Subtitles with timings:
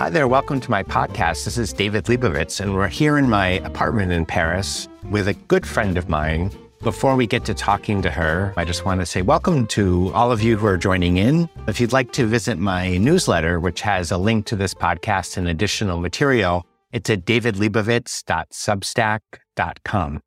[0.00, 1.44] Hi there, welcome to my podcast.
[1.44, 5.66] This is David Lebovitz, and we're here in my apartment in Paris with a good
[5.66, 6.50] friend of mine.
[6.80, 10.32] Before we get to talking to her, I just want to say welcome to all
[10.32, 11.50] of you who are joining in.
[11.68, 15.46] If you'd like to visit my newsletter, which has a link to this podcast and
[15.46, 20.20] additional material, it's at davidlebovitz.substack.com.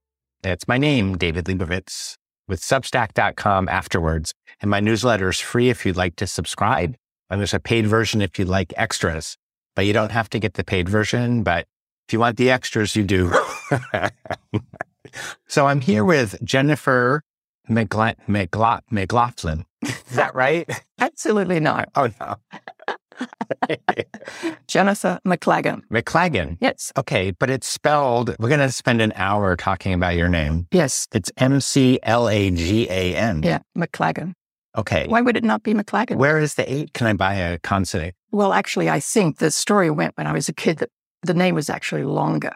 [0.44, 2.16] It's my name, David Lebovitz,
[2.48, 4.36] with substack.com afterwards.
[4.62, 6.96] And my newsletter is free if you'd like to subscribe.
[7.32, 9.36] And there's a paid version if you'd like extras
[9.76, 11.44] but you don't have to get the paid version.
[11.44, 11.68] But
[12.08, 13.32] if you want the extras, you do.
[15.48, 17.24] so I'm here with Jennifer
[17.70, 19.66] McGla- McLa- McLaughlin.
[19.82, 20.70] Is that right?
[21.00, 21.90] Absolutely not.
[21.96, 22.36] Oh, no.
[24.68, 25.82] Jennifer McLagan.
[25.92, 26.58] McLagan.
[26.60, 26.92] Yes.
[26.98, 30.68] Okay, but it's spelled, we're going to spend an hour talking about your name.
[30.72, 31.08] Yes.
[31.14, 33.44] It's M C L A G A N.
[33.44, 34.34] Yeah, McLagan.
[34.76, 35.08] Okay.
[35.08, 36.16] Why would it not be McLagan?
[36.16, 36.94] Where is the eight?
[36.94, 38.16] Can I buy a consonant?
[38.34, 40.90] Well, actually, I think the story went when I was a kid that
[41.22, 42.54] the name was actually longer,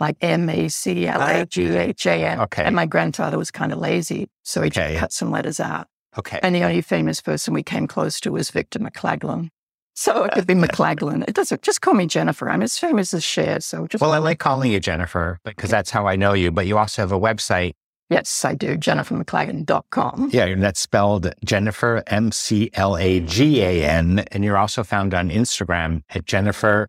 [0.00, 2.40] like M A C L A G H A N.
[2.40, 2.64] Okay.
[2.64, 4.88] And my grandfather was kind of lazy, so he Okay.
[4.88, 5.86] just cut some letters out.
[6.18, 6.40] Okay.
[6.42, 9.48] And the only famous person we came close to was Victor McLaglen.
[9.94, 11.28] So it could be McLaglen.
[11.28, 12.48] It doesn't, just call me Jennifer.
[12.48, 13.60] I'm as famous as Cher.
[13.60, 16.66] So just, Well, I like calling you Jennifer because that's how I know you, but
[16.66, 17.72] you also have a website
[18.10, 18.76] yes, I do.
[18.76, 20.30] JenniferMcLagan.com.
[20.32, 24.84] Yeah, and that's spelled Jennifer M C L A G A N, and you're also
[24.84, 26.88] found on Instagram at Jennifer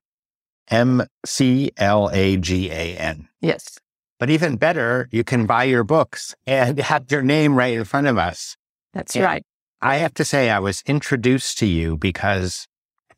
[0.70, 3.28] M C L A G A N.
[3.42, 3.78] Yes.
[4.20, 8.08] But even better, you can buy your books and have your name right in front
[8.08, 8.56] of us.
[8.94, 9.24] That's Yeah.
[9.26, 9.44] right.
[9.82, 12.68] I have to say, I was introduced to you because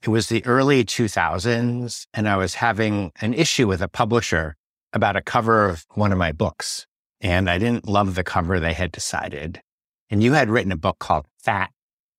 [0.02, 4.56] it was the early 2000s, and I was having an issue with a publisher
[4.94, 6.88] about a cover of one of my books.
[7.24, 9.62] And I didn't love the cover they had decided.
[10.10, 11.72] And you had written a book called Fat,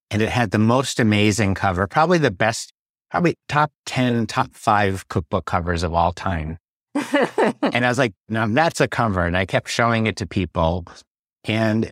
[0.09, 2.73] and it had the most amazing cover, probably the best,
[3.11, 6.57] probably top 10, top five cookbook covers of all time.
[7.61, 9.25] And I was like, now that's a cover.
[9.25, 10.85] And I kept showing it to people.
[11.43, 11.91] And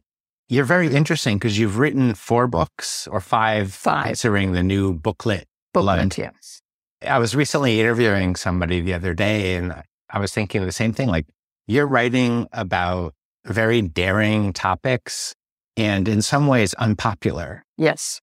[0.50, 4.06] you're very interesting because you've written four books or five, Five.
[4.06, 5.46] considering the new booklet.
[5.73, 6.62] Booklet, yes.
[7.02, 9.73] I was recently interviewing somebody the other day and
[10.09, 11.09] I was thinking the same thing.
[11.09, 11.25] Like,
[11.68, 13.13] you're writing about
[13.46, 15.34] very daring topics
[15.75, 17.63] and in some ways unpopular.
[17.78, 18.22] Yes.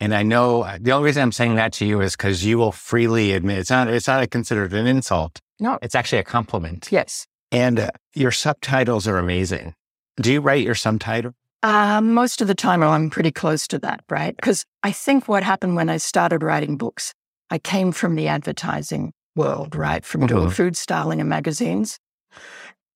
[0.00, 2.58] And I know uh, the only reason I'm saying that to you is because you
[2.58, 5.40] will freely admit it's not, it's not considered an insult.
[5.58, 5.78] No.
[5.82, 6.88] It's actually a compliment.
[6.90, 7.26] Yes.
[7.50, 9.74] And uh, your subtitles are amazing.
[10.20, 11.32] Do you write your subtitle?
[11.62, 14.36] Uh, most of the time, I'm pretty close to that, right?
[14.36, 17.12] Because I think what happened when I started writing books,
[17.50, 20.04] I came from the advertising world, right?
[20.04, 20.52] From doing Mhm.
[20.52, 21.98] food styling and magazines.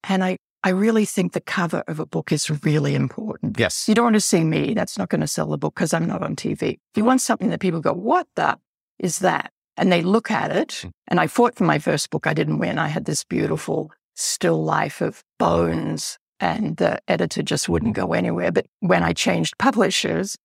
[0.04, 3.58] And I, I really think the cover of a book is really important.
[3.58, 3.88] Yes.
[3.88, 4.74] You don't want to see me.
[4.74, 6.78] That's not going to sell the book because I'm not on TV.
[6.96, 8.58] You want something that people go, what the
[8.98, 9.50] is that?
[9.76, 10.80] And they look at it.
[10.82, 10.88] Hmm.
[11.08, 12.26] And I fought for my first book.
[12.26, 12.78] I didn't win.
[12.78, 18.52] I had this beautiful still life of bones and the editor just wouldn't go anywhere.
[18.52, 20.36] But when I changed publishers,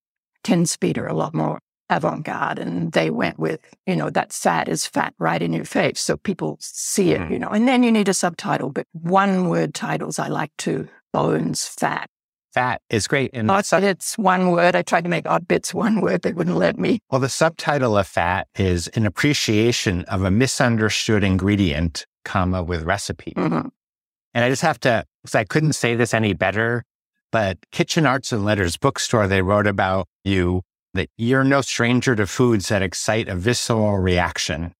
[0.43, 1.59] 10 Speed are a lot more
[1.89, 5.65] avant garde and they went with, you know, that fat is fat right in your
[5.65, 6.01] face.
[6.01, 7.31] So people see it, Mm.
[7.31, 8.69] you know, and then you need a subtitle.
[8.69, 12.09] But one word titles I like to bones, fat.
[12.53, 13.31] Fat is great.
[13.33, 14.75] And Odd sub- bits, one word.
[14.75, 16.23] I tried to make odd bits one word.
[16.23, 16.99] They wouldn't let me.
[17.09, 23.33] well, the subtitle of fat is an appreciation of a misunderstood ingredient, comma, with recipe.
[23.37, 23.69] Mhm.
[24.33, 26.83] And I just have to, because I couldn't say this any better,
[27.31, 30.61] but Kitchen Arts and Letters bookstore, they wrote about you
[30.97, 34.73] that you're no stranger to foods that excite a visceral reaction.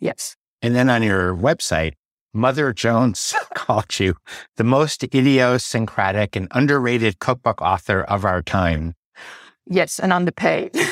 [0.00, 0.36] Yes.
[0.60, 1.94] And then on your website,
[2.34, 4.14] Mother Jones called you
[4.56, 8.94] the most idiosyncratic and underrated cookbook author of our time.
[9.66, 9.98] Yes.
[9.98, 10.76] And underpaid.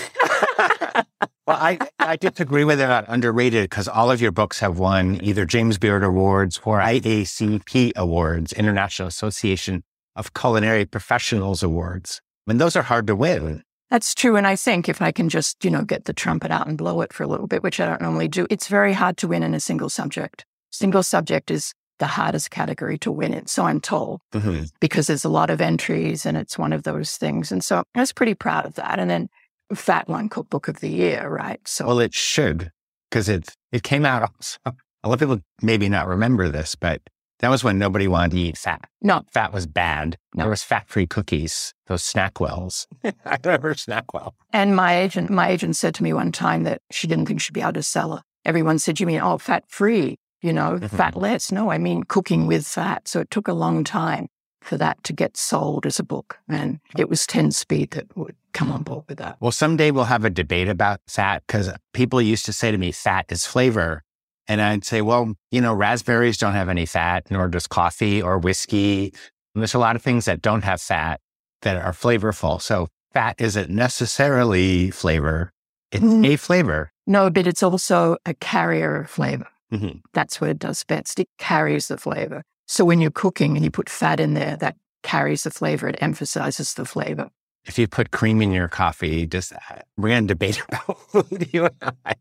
[1.51, 5.45] Well, I, I disagree with it underrated because all of your books have won either
[5.45, 9.83] James Beard Awards or IACP Awards, International Association
[10.15, 12.21] of Culinary Professionals Awards.
[12.47, 13.65] And those are hard to win.
[13.91, 14.37] That's true.
[14.37, 17.01] And I think if I can just, you know, get the trumpet out and blow
[17.01, 19.43] it for a little bit, which I don't normally do, it's very hard to win
[19.43, 20.45] in a single subject.
[20.71, 23.47] Single subject is the hardest category to win in.
[23.47, 24.65] So I'm told mm-hmm.
[24.81, 27.51] because there's a lot of entries and it's one of those things.
[27.53, 28.99] And so I was pretty proud of that.
[28.99, 29.29] And then
[29.75, 31.61] Fat One Cookbook of the Year, right?
[31.67, 32.71] So Well, it should
[33.11, 34.59] because it, it came out also.
[35.03, 37.01] A lot of people maybe not remember this, but
[37.41, 38.89] that was when nobody wanted to eat fat.
[39.03, 40.17] no, Fat was bad.
[40.35, 40.45] No.
[40.45, 42.87] There was fat-free cookies, those Snackwells.
[43.05, 44.33] I remember Snackwell.
[44.53, 47.53] And my agent, my agent said to me one time that she didn't think she'd
[47.55, 48.23] be able to sell it.
[48.45, 50.17] Everyone said, "You mean oh, fat free?
[50.41, 50.91] You know, Mhm.
[50.91, 53.07] fat less?" No, I mean cooking with fat.
[53.09, 54.29] So it took a long time
[54.63, 58.37] for that to get sold as a book, and it was Ten Speed that would
[58.53, 59.37] come on board with that.
[59.41, 62.93] Well, someday we'll have a debate about fat because people used to say to me,
[62.93, 64.03] fat is flavor.
[64.51, 68.37] And I'd say, well, you know, raspberries don't have any fat, nor does coffee or
[68.37, 69.15] whiskey.
[69.55, 71.21] And there's a lot of things that don't have fat
[71.63, 72.61] that are flavorful.
[72.61, 75.53] So fat isn't necessarily flavor.
[75.93, 76.27] It's mm.
[76.27, 76.91] a flavor.
[77.07, 79.47] No, but it's also a carrier of flavor.
[79.73, 79.99] Mm-hmm.
[80.15, 81.21] That's what it does best.
[81.21, 82.43] It carries the flavor.
[82.67, 84.75] So when you're cooking and you put fat in there, that
[85.05, 85.87] carries the flavor.
[85.87, 87.31] It emphasizes the flavor
[87.67, 89.53] if you put cream in your coffee, just
[89.97, 92.15] we're going to debate about you and I.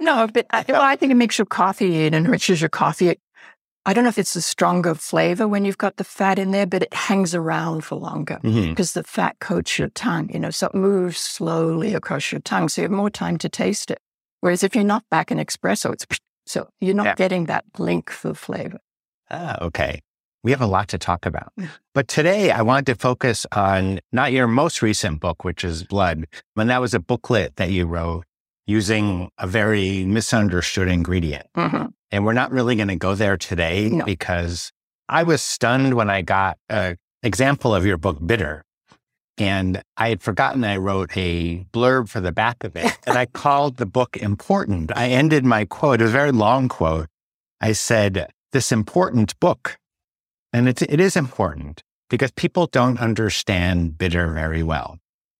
[0.00, 3.16] no, but I, well, I think it makes your coffee, it enriches your coffee.
[3.86, 6.66] I don't know if it's a stronger flavor when you've got the fat in there,
[6.66, 9.00] but it hangs around for longer because mm-hmm.
[9.00, 12.70] the fat coats your tongue, you know, so it moves slowly across your tongue.
[12.70, 13.98] So you have more time to taste it.
[14.40, 16.06] Whereas if you're not back in espresso, it's
[16.46, 17.14] so you're not yeah.
[17.14, 18.78] getting that length of flavor.
[19.30, 20.00] Ah, okay.
[20.44, 21.52] We have a lot to talk about.
[21.94, 26.26] But today I wanted to focus on not your most recent book, which is Blood,
[26.56, 28.24] but that was a booklet that you wrote
[28.66, 31.46] using a very misunderstood ingredient.
[31.56, 31.86] Mm-hmm.
[32.10, 34.04] And we're not really going to go there today no.
[34.04, 34.72] because
[35.08, 38.64] I was stunned when I got an example of your book, Bitter.
[39.38, 42.98] And I had forgotten I wrote a blurb for the back of it.
[43.06, 44.90] and I called the book important.
[44.96, 47.06] I ended my quote, it was a very long quote.
[47.60, 49.76] I said, This important book
[50.54, 54.98] and it's, it is important because people don't understand bitter very well.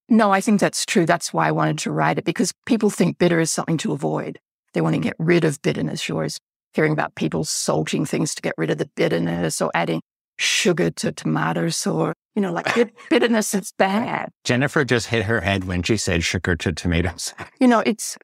[0.09, 1.07] No, I think that's true.
[1.07, 4.41] That's why I wanted to write it because people think bitter is something to avoid.
[4.73, 5.05] They want to mm.
[5.05, 6.09] get rid of bitterness.
[6.09, 6.41] You're always
[6.75, 10.03] hearing about people salting things to get rid of the bitterness or adding
[10.37, 14.31] sugar to tomatoes or, you know, like bitterness is bad.
[14.43, 17.33] Jennifer just hit her head when she said sugar to tomatoes.
[17.61, 18.19] You know, it's,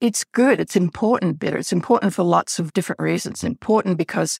[0.00, 0.60] it's good.
[0.60, 1.58] It's important bitter.
[1.58, 3.38] It's important for lots of different reasons.
[3.38, 4.38] It's important because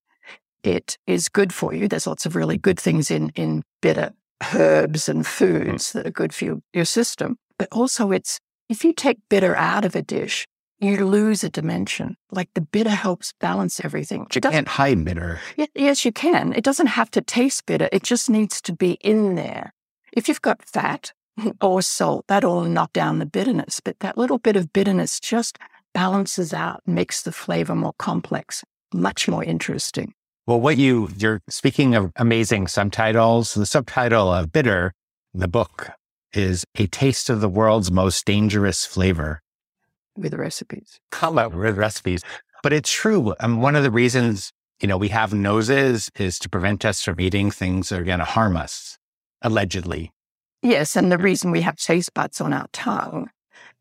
[0.67, 1.89] it is good for you.
[1.89, 4.13] There's lots of really good things in, in bitter
[4.55, 5.47] herbs and mm-hmm.
[5.47, 7.37] foods that are good for your, your system.
[7.59, 10.47] But also it's, if you take bitter out of a dish,
[10.79, 12.17] you lose a dimension.
[12.31, 14.27] Like the bitter helps balance everything.
[14.35, 15.41] You can't hide bitter.
[15.75, 16.53] yes, you can.
[16.53, 17.89] It doesn't have to taste bitter.
[17.93, 19.73] It just needs to be in there.
[20.13, 21.13] If you've got fat
[21.61, 23.81] or salt, that'll knock down the bitterness.
[23.81, 25.59] But that little bit of bitterness just
[25.95, 30.13] balances out, makes the flavor more complex, much more interesting.
[30.47, 33.55] Well, what you, you're speaking of amazing subtitles.
[33.55, 34.93] The subtitle of Bitter,
[35.35, 35.91] the book,
[36.33, 39.43] is A Taste of the World's Most Dangerous Flavor.
[40.17, 41.01] With recipes.
[41.11, 42.23] Come with recipes.
[42.63, 43.35] But it's true.
[43.41, 47.21] Um, one of the reasons, you know, we have noses is to prevent us from
[47.21, 48.99] eating things that are going to harm us,
[49.43, 50.13] allegedly.
[50.63, 50.95] Yes.
[50.95, 53.31] And the reason we have taste buds on our tongue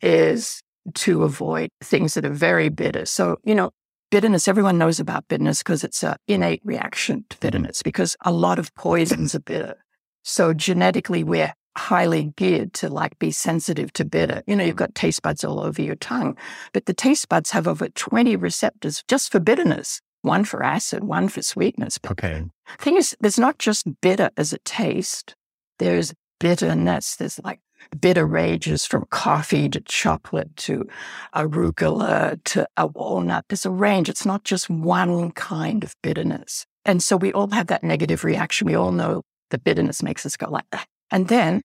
[0.01, 0.63] is
[0.95, 3.05] to avoid things that are very bitter.
[3.05, 3.69] So, you know,
[4.15, 7.47] bitterness, everyone knows about bitterness because it's an innate reaction to mm-hmm.
[7.47, 9.75] bitterness because a lot of poisons are bitter.
[10.23, 14.41] So genetically, we're highly geared to like be sensitive to bitter.
[14.47, 16.37] You know, you've got taste buds all over your tongue,
[16.71, 21.27] but the taste buds have over 20 receptors just for bitterness, one for acid, one
[21.27, 21.99] for sweetness.
[22.09, 22.45] Okay.
[22.79, 25.35] Thing is, there's not just bitter as a taste.
[25.77, 27.17] There's bitterness.
[27.17, 27.59] There's like
[27.99, 30.87] bitter ranges from coffee to chocolate to
[31.35, 33.45] arugula to a walnut.
[33.49, 34.09] There's a range.
[34.09, 36.65] It's not just one kind of bitterness.
[36.85, 38.67] And so we all have that negative reaction.
[38.67, 40.87] We all know the bitterness makes us go like that.
[41.11, 41.61] And then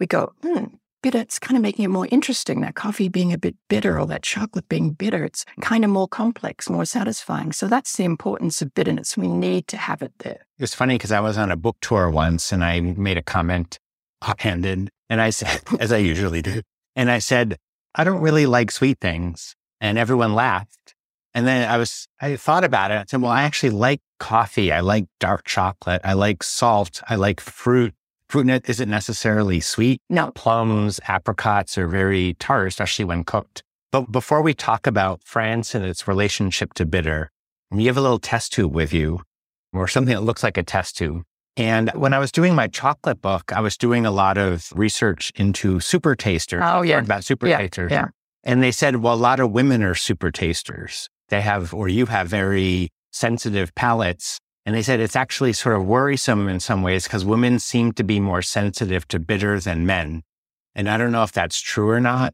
[0.00, 0.64] we go, hmm,
[1.02, 2.60] bitter, it's kind of making it more interesting.
[2.60, 6.08] That coffee being a bit bitter or that chocolate being bitter, it's kind of more
[6.08, 7.52] complex, more satisfying.
[7.52, 9.16] So that's the importance of bitterness.
[9.16, 10.46] We need to have it there.
[10.58, 13.22] It was funny because I was on a book tour once and I made a
[13.22, 13.78] comment
[14.26, 16.62] offhanded and I said, as I usually do,
[16.96, 17.58] and I said,
[17.94, 19.54] I don't really like sweet things.
[19.80, 20.94] And everyone laughed.
[21.34, 22.94] And then I was, I thought about it.
[22.94, 24.70] I said, well, I actually like coffee.
[24.70, 26.00] I like dark chocolate.
[26.04, 27.02] I like salt.
[27.08, 27.94] I like fruit.
[28.28, 30.00] Fruit isn't necessarily sweet.
[30.08, 30.30] No.
[30.30, 33.62] Plums, apricots are very tart, especially when cooked.
[33.90, 37.30] But before we talk about France and its relationship to bitter,
[37.70, 39.20] you have a little test tube with you
[39.72, 41.24] or something that looks like a test tube.
[41.56, 45.32] And when I was doing my chocolate book, I was doing a lot of research
[45.34, 46.62] into super tasters.
[46.64, 47.00] Oh, yeah.
[47.00, 47.92] About super yeah, tasters.
[47.92, 48.08] Yeah.
[48.42, 51.08] And they said, well, a lot of women are super tasters.
[51.28, 54.38] They have, or you have very sensitive palates.
[54.64, 58.04] And they said it's actually sort of worrisome in some ways because women seem to
[58.04, 60.22] be more sensitive to bitter than men.
[60.74, 62.32] And I don't know if that's true or not.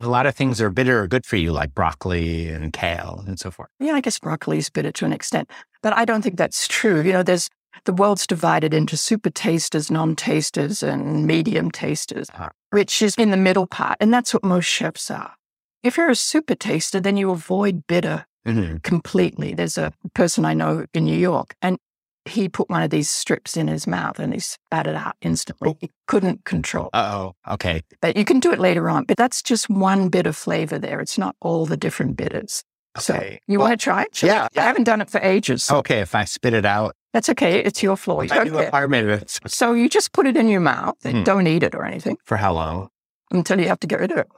[0.00, 3.38] A lot of things are bitter or good for you, like broccoli and kale and
[3.38, 3.68] so forth.
[3.78, 5.50] Yeah, I guess broccoli is bitter to an extent,
[5.82, 7.02] but I don't think that's true.
[7.02, 7.50] You know, there's
[7.84, 12.50] the world's divided into super tasters, non tasters, and medium tasters, uh-huh.
[12.70, 13.96] which is in the middle part.
[14.00, 15.34] And that's what most chefs are.
[15.82, 18.78] If you're a super taster, then you avoid bitter mm-hmm.
[18.78, 19.54] completely.
[19.54, 21.78] There's a person I know in New York, and
[22.24, 25.76] he put one of these strips in his mouth and he spat it out instantly.
[25.80, 26.90] He couldn't control.
[26.92, 27.82] Oh, okay.
[28.00, 29.04] But you can do it later on.
[29.04, 31.00] But that's just one bit of flavor there.
[31.00, 32.64] It's not all the different bitters.
[32.98, 33.38] So Okay.
[33.46, 34.16] you Well, want to try it?
[34.16, 34.28] Sure.
[34.28, 35.64] yeah, I haven't done it for ages.
[35.64, 37.60] so Okay, if I spit it out, That's okay.
[37.60, 38.24] It's your floor.
[38.24, 39.22] You my don't care.
[39.46, 41.22] So you just put it in your mouth and Hmm.
[41.24, 42.88] don't eat it or anything for how long?
[43.32, 44.28] until you have to get rid of it.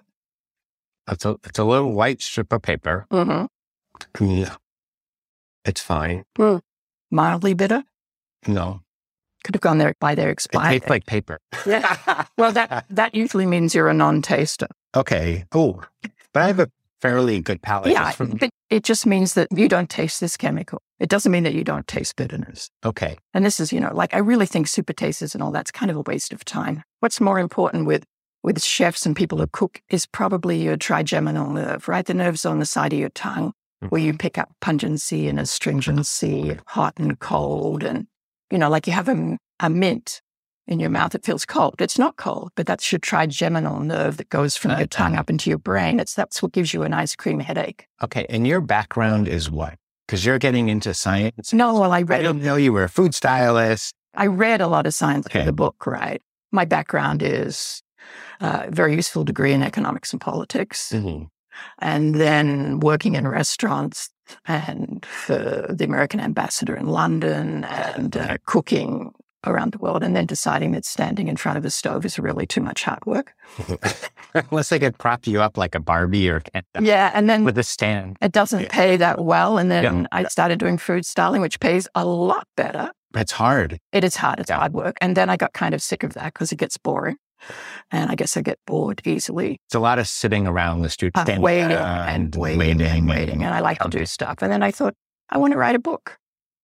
[1.11, 3.07] It's a, it's a little white strip of paper.
[3.11, 3.45] hmm
[4.21, 4.57] Yeah.
[5.65, 6.25] It's fine.
[7.11, 7.83] Mildly bitter.
[8.47, 8.81] No,
[9.45, 11.39] Could have gone there by their it tastes like paper.
[11.67, 12.25] Yeah.
[12.39, 14.69] Well, that that usually means you're a non-taster.
[14.97, 15.45] okay.
[15.53, 15.83] Oh,
[16.33, 17.93] but I have a fairly good palate.
[17.93, 20.81] yeah, from- but it just means that you don't taste this chemical.
[20.99, 22.71] It doesn't mean that you don't taste bitterness.
[22.85, 23.17] okay.
[23.33, 25.90] And this is, you know, like I really think super tasters and all that's kind
[25.90, 26.83] of a waste of time.
[27.00, 28.05] What's more important with
[28.43, 32.07] with chefs and people who cook is probably your trigeminal nerve, right?
[32.07, 33.52] The nerves on the side of your tongue
[33.88, 34.19] where you mm-hmm.
[34.19, 38.07] pick up pungency and astringency, hot and cold, and
[38.50, 40.21] you know, like you have a, a mint
[40.69, 41.77] in your mouth, it feels cold.
[41.81, 45.49] It's not cold, but that's your trigeminal nerve that goes from your tongue up into
[45.51, 45.99] your brain.
[45.99, 47.87] It's that's what gives you an ice cream headache.
[48.03, 48.27] Okay.
[48.29, 49.75] And your background is what?
[50.07, 51.53] Because you're getting into science.
[51.53, 52.21] No, well, I read.
[52.21, 53.95] I didn't know you were a food stylist.
[54.15, 55.41] I read a lot of science Okay.
[55.41, 56.21] in the book, right?
[56.53, 57.83] My background is
[58.41, 61.29] uh, a very useful degree in economics and politics, Mhm.
[61.81, 64.11] and then working in restaurants
[64.47, 69.13] and for the American ambassador in London and uh, cooking
[69.49, 72.47] around the world, and then deciding that standing in front of a stove is really
[72.47, 73.35] too much hard work.
[74.35, 76.43] Unless they could prop you up like a Barbie or
[76.81, 78.17] Yeah, and then with a stand.
[78.21, 78.69] it doesn't Yeah.
[78.71, 79.59] pay that well.
[79.59, 80.07] And then Yeah.
[80.12, 82.90] I started doing food styling, which pays a lot better.
[83.14, 83.78] It's hard.
[83.93, 84.38] It is hard.
[84.40, 84.59] It's Yeah.
[84.59, 84.97] hard work.
[85.00, 87.17] And then I got kind of sick of that because it gets boring.
[87.90, 89.61] And I guess I get bored easily.
[89.69, 93.43] It's a lot of sitting around the studio, Uh, waiting uh, and waiting and waiting.
[93.45, 94.37] And I like to do stuff.
[94.43, 94.95] And then I thought,
[95.31, 96.19] I want to write a book.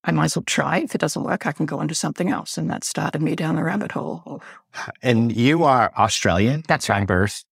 [0.04, 0.78] I might as well try.
[0.78, 2.58] If it doesn't work, I can go into something else.
[2.58, 4.42] And that started me down the rabbit hole.
[5.02, 6.62] And you are Australian.
[6.68, 7.06] That's right.
[7.06, 7.44] birth.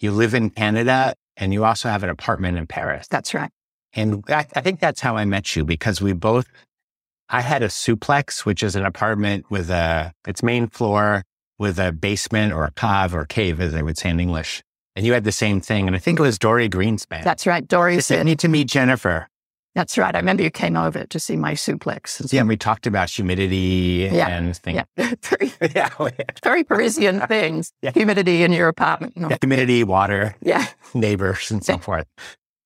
[0.00, 3.06] You live in Canada, and you also have an apartment in Paris.
[3.08, 3.50] That's right.
[3.94, 6.48] And I, I think that's how I met you because we both.
[7.28, 11.22] I had a duplex, which is an apartment with a its main floor
[11.58, 14.62] with a basement or a cave or cave, as they would say in English.
[14.96, 17.22] And you had the same thing, and I think it was Dorie Greenspan.
[17.22, 17.66] That's right.
[17.66, 19.28] Dorie You said, need to meet Jennifer.
[19.74, 20.14] That's right.
[20.14, 22.20] I remember you came over to see my duplex.
[22.30, 24.82] Yeah, and we talked about humidity Yeah, and things.
[24.96, 25.14] Yeah.
[25.22, 25.88] very, Yeah,
[26.44, 27.72] very Parisian things.
[27.82, 27.92] Yeah.
[27.92, 29.16] Humidity in your apartment.
[29.16, 29.28] No.
[29.30, 30.66] yeah, humidity, water, Yeah.
[30.94, 32.06] neighbors, and so forth.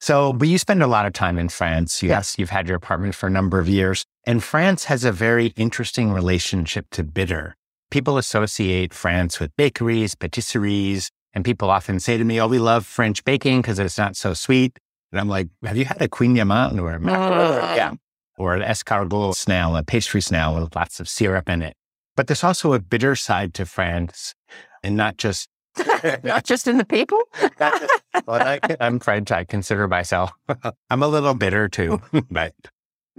[0.00, 2.02] So, but you spend a lot of time in France.
[2.02, 2.36] Yes.
[2.38, 4.04] You've had your apartment for a number of years.
[4.26, 7.54] And France has a very interesting relationship to bitter.
[7.90, 12.84] People associate France with bakeries, patisseries, and people often say to me, Oh, we love
[12.84, 14.78] French baking because it's not so sweet.
[15.16, 16.99] And I'm like, Have you had a kouign-amann or a?
[17.00, 17.76] Mm.
[17.76, 17.94] yeah,
[18.37, 21.75] or an escargot snail, a pastry snail with lots of syrup in it?
[22.16, 24.35] But there's also a bitter side to France,
[24.82, 25.49] and not just
[26.23, 27.18] Not just in the people.
[28.26, 29.30] well, I, I'm French.
[29.32, 30.32] I consider myself.
[30.90, 32.52] I'm a little bitter too, but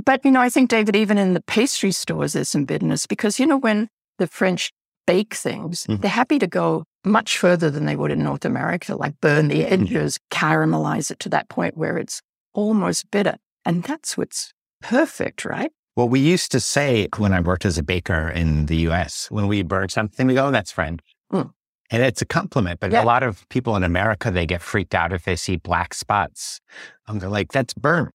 [0.05, 3.39] But, you know, I think, David, even in the pastry stores, there's some bitterness because,
[3.39, 3.89] you know, when
[4.19, 4.71] the French
[5.07, 6.01] bake things, Mhm.
[6.01, 9.63] they're happy to go much further than they would in North America, like burn the
[9.65, 12.21] edges, caramelize it to that point where it's
[12.53, 13.37] almost bitter.
[13.65, 14.51] And that's what's
[14.81, 15.71] perfect, right?
[15.95, 19.31] well, we used to say when I worked as a baker in the U.S.
[19.31, 21.01] when we burn something, we go, "Oh, "That's French,"
[21.33, 21.51] Mm.
[21.89, 22.79] and it's a compliment.
[22.79, 23.03] But Yeah.
[23.03, 26.61] a lot of people in America they get freaked out if they see black spots.
[27.07, 28.11] Um, they're like, "That's burnt."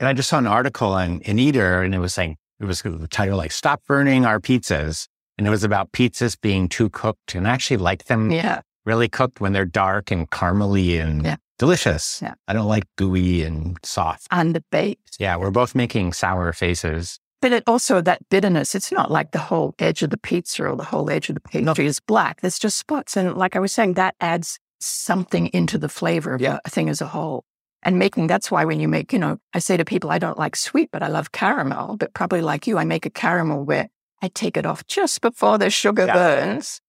[0.00, 2.82] And I just saw an article on in Eater, and it was saying it was
[2.82, 5.06] the title like "Stop burning our pizzas,"
[5.38, 7.34] and it was about pizzas being too cooked.
[7.34, 8.60] And I actually like them Yeah.
[8.84, 11.36] really cooked when they're dark and caramely and Yeah.
[11.58, 12.20] delicious.
[12.22, 12.34] Yeah.
[12.48, 14.28] I don't like gooey and soft.
[14.30, 15.16] Underbaked.
[15.18, 17.18] Yeah, we're both making sour faces.
[17.42, 20.74] But it also, that bitterness, it's not like the whole edge of the pizza or
[20.76, 22.40] the whole edge of the pastry is black.
[22.40, 23.16] There's just spots.
[23.16, 26.58] And like I was saying, that adds something into the flavor of Yeah.
[26.64, 27.44] a thing as a whole.
[27.82, 30.38] And making, that's why when you make, you know, I say to people, I don't
[30.38, 31.96] like sweet, but I love caramel.
[31.98, 33.88] But probably like you, I make a caramel where
[34.22, 36.14] I take it off just before the sugar Yeah.
[36.14, 36.80] burns.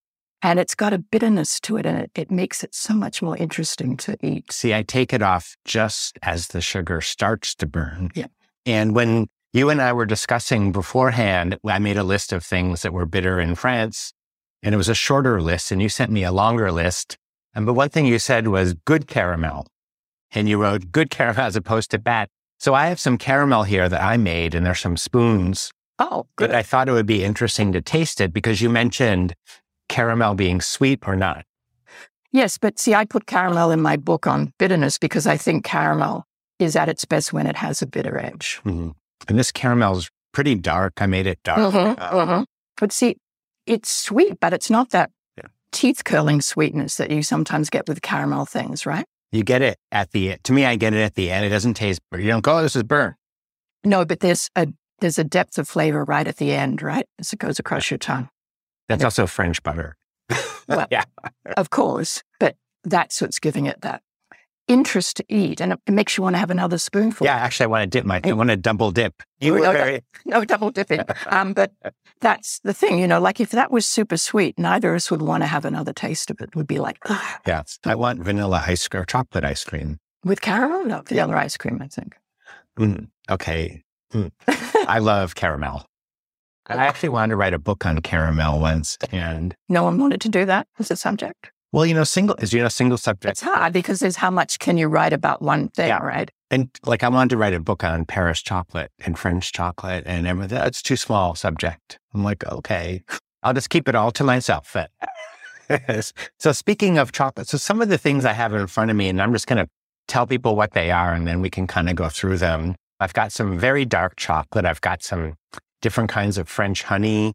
[0.42, 1.86] And it's got a bitterness to it.
[1.86, 4.52] And it, it makes it so much more interesting to eat.
[4.52, 8.12] See, I take it off just as the sugar starts to burn.
[8.14, 8.28] Yeah.
[8.66, 12.94] And when you and I were discussing beforehand, I made a list of things that
[12.94, 14.14] were bitter in France,
[14.62, 17.18] and it was a shorter list, and you sent me a longer list.
[17.56, 19.66] And but one thing you said was good caramel,
[20.32, 22.28] and you wrote good caramel as opposed to bad.
[22.60, 26.48] So I have some caramel here that I made, and there's some spoons Oh, But
[26.50, 26.52] good.
[26.56, 29.34] I thought it would be interesting to taste it because you mentioned
[29.90, 31.46] caramel being sweet or not.
[32.32, 36.26] Yes, but see, I put caramel in my book on bitterness because I think caramel
[36.60, 38.60] is at its best when it has a bitter edge.
[38.66, 38.94] And
[39.28, 40.94] this caramel is pretty dark.
[41.02, 41.60] I made it dark.
[41.74, 42.46] Mhm, Um, mhm.
[42.80, 43.18] But see,
[43.66, 45.46] it's sweet, but it's not that Yeah.
[45.72, 49.06] teeth curling sweetness that you sometimes get with caramel things, right?
[49.32, 50.66] You get it at the to me.
[50.66, 51.46] I get it at the end.
[51.46, 52.00] It doesn't taste.
[52.14, 52.60] You don't go.
[52.60, 53.16] Oh, this is burnt.
[53.84, 54.68] No, but there's a
[55.00, 57.08] there's a depth of flavor right at the end, right?
[57.20, 58.30] As it goes across your tongue.
[58.88, 59.96] That's also French butter.
[60.68, 61.06] Well, yeah.
[61.56, 64.02] Of course, but that's what's giving it that
[64.68, 67.26] interest to eat, and it makes you want to have another spoonful.
[67.26, 67.36] Yeah.
[67.38, 68.20] Actually, I want to dip my.
[68.22, 69.24] I want to double dip.
[69.40, 70.02] You were no, very.
[70.26, 71.00] no double dipping.
[71.28, 71.72] Um, but
[72.20, 73.22] that's the thing, you know.
[73.22, 76.30] Like if that was super sweet, neither of us would want to have another taste
[76.30, 76.54] of it.
[76.54, 77.64] Would be like "Ugh." Yeah.
[77.86, 80.00] I want vanilla ice cream or chocolate ice cream.
[80.26, 81.80] with caramel, no, vanilla ice cream.
[81.82, 82.18] I think.
[82.78, 83.84] Mm, okay.
[84.14, 84.32] Mm.
[84.88, 85.86] I love caramel.
[86.70, 90.30] I actually wanted to write a book on caramel once, and no one wanted to
[90.30, 91.52] do that as a subject.
[91.72, 94.60] well, you know, single is you know single subject, It's hard because there's how much
[94.60, 96.00] can you write about one thing, Yeah.
[96.00, 96.30] right?
[96.52, 100.26] and like I wanted to write a book on Paris chocolate and French chocolate and
[100.28, 100.58] everything.
[100.58, 102.00] That's too small subject.
[102.14, 103.04] I'm like, okay,
[103.44, 104.76] I'll just keep it all to myself.
[106.40, 109.10] so speaking of chocolate, so some of the things I have in front of me,
[109.10, 109.70] and I'm just going to
[110.08, 112.76] tell people what they are, and then we can kind of go through them.
[113.00, 114.66] I've got some very dark chocolate.
[114.66, 115.36] I've got some
[115.82, 117.34] different kinds of French honey.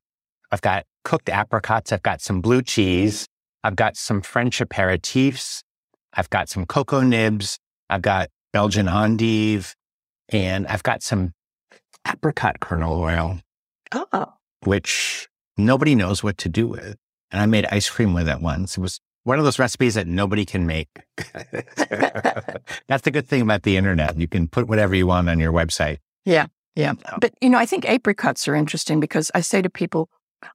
[0.50, 1.92] I've got cooked apricots.
[1.92, 3.26] I've got some blue cheese.
[3.64, 5.62] I've got some French aperitifs.
[6.14, 7.58] I've got some cocoa nibs.
[7.88, 9.74] I've got Belgian endive,
[10.28, 11.32] and I've got some
[12.06, 13.40] apricot kernel oil,
[13.92, 14.32] Oh,
[14.64, 16.96] which nobody knows what to do with.
[17.30, 18.76] And I made ice cream with it once.
[18.76, 20.88] It was one of those recipes that nobody can make.
[22.88, 24.16] That's the good thing about the internet.
[24.18, 25.98] You can put whatever you want on your website.
[26.24, 26.46] yeah.
[26.74, 26.94] Yeah.
[27.20, 30.08] But, you know, I think apricots are interesting because I say to people,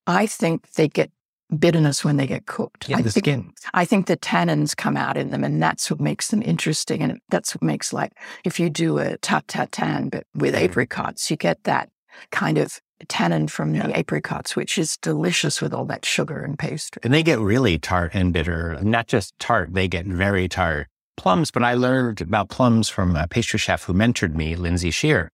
[0.08, 1.12] I think they get
[1.60, 2.90] bitterness when they get cooked.
[2.90, 3.54] I the think, skin.
[3.76, 7.04] I think the tannins come out in them and that's what makes them interesting.
[7.04, 10.64] And that's what makes like, if you do a tart Tatin, but with Mhm.
[10.64, 11.90] apricots, you get that
[12.32, 13.88] kind of tannin from Yeah.
[13.88, 17.02] the apricots, which is delicious with all that sugar and pastry.
[17.04, 18.78] And they get really tart and bitter.
[18.82, 20.88] Not just tart, they get very tart.
[21.16, 25.32] Plums, but I learned about plums from a pastry chef who mentored me, Lindsey Shere.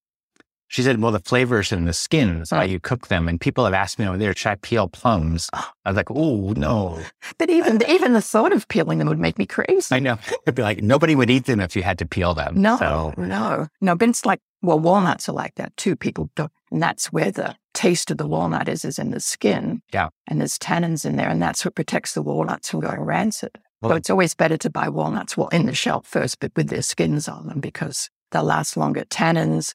[0.73, 2.69] She said, well, the flavors in the skin is how mm.
[2.69, 3.27] you cook them.
[3.27, 5.47] And people have asked me over there, should I peel plums?
[5.53, 5.71] Ah.
[5.85, 6.99] I was like, oh, no.
[7.37, 9.93] But even even the thought of peeling them would make me crazy.
[9.93, 10.17] I know.
[10.47, 12.59] It'd be like, nobody would eat them if you had to peel them.
[12.59, 13.95] No, So, no, no.
[13.95, 15.95] But it's like, well, walnuts are like that too.
[15.95, 19.81] People don't, and that's where the taste of the walnut is, is in the skin.
[19.93, 20.09] Yeah.
[20.27, 23.51] And there's tannins in there, and that's what protects the walnuts from going rancid.
[23.81, 26.69] Well- so it's always better to buy walnuts well in the shell first, but with
[26.69, 29.05] their skins on them because they'll last longer.
[29.05, 29.73] Tannins,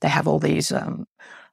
[0.00, 1.06] they have all these um,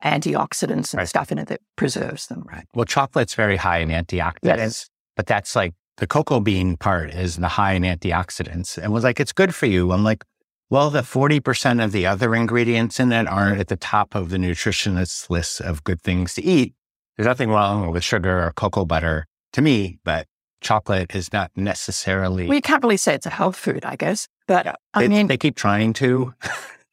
[0.04, 1.08] antioxidants and Right.
[1.08, 2.66] stuff in it that preserves them, right?
[2.74, 4.90] well, chocolate's very high in antioxidants, Yes.
[5.16, 8.78] but that's like the cocoa bean part is the high in antioxidants.
[8.78, 9.92] And was like, it's good for you.
[9.92, 10.24] I'm like,
[10.70, 14.38] well, the 40% of the other ingredients in it aren't at the top of the
[14.38, 16.74] nutritionist list of good things to eat.
[17.18, 20.28] There's nothing wrong with sugar or cocoa butter to me, but
[20.62, 22.46] chocolate is not necessarily.
[22.48, 24.28] Well, you can't really say it's a health food, I guess.
[24.48, 24.76] But Yeah.
[24.94, 26.34] I they, mean, they keep trying to.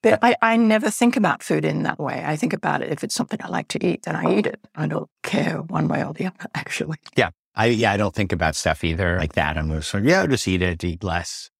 [0.02, 2.22] But I, I never think about food in that way.
[2.24, 4.60] I think about it if it's something I like to eat, then I eat it.
[4.74, 6.98] I don't care one way or the other, actually.
[7.16, 7.30] Yeah.
[7.54, 9.56] I yeah, I don't think about stuff either like that.
[9.56, 11.50] I'm just like, yeah, just eat it, eat less.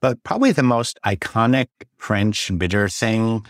[0.00, 3.46] But probably the most iconic French bitter thing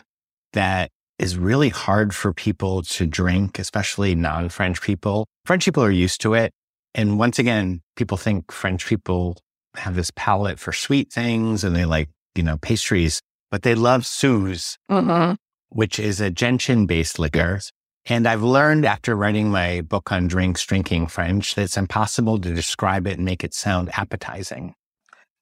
[0.52, 5.26] that is really hard for people to drink, especially non-French people.
[5.44, 6.52] French people are used to it.
[6.94, 9.36] And once again, people think French people
[9.76, 14.06] have this palate for sweet things and they like, you know, pastries, but they love
[14.06, 15.34] Suze Mm-hmm.
[15.70, 17.60] which is a gentian based liquor.
[18.06, 22.54] And I've learned after writing my book on drinks, drinking French, that it's impossible to
[22.54, 24.74] describe it and make it sound appetizing.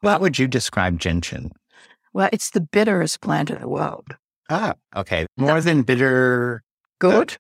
[0.07, 1.51] How Well- would you describe gentian?
[2.13, 4.17] Well, it's the bitterest plant in the world.
[4.49, 5.27] Ah, okay.
[5.37, 6.63] More than bitter,
[7.01, 7.37] Good?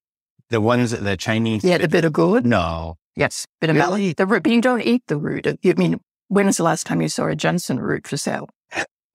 [0.50, 1.64] the ones that the Chinese.
[1.64, 2.44] Yeah, the bitter gourd.
[2.44, 2.96] No.
[3.14, 4.00] Yes, bitter Really?
[4.02, 4.14] melon.
[4.16, 5.46] The root, but you don't eat the root.
[5.46, 8.48] I mean, when was the last time you saw a gentian root for sale?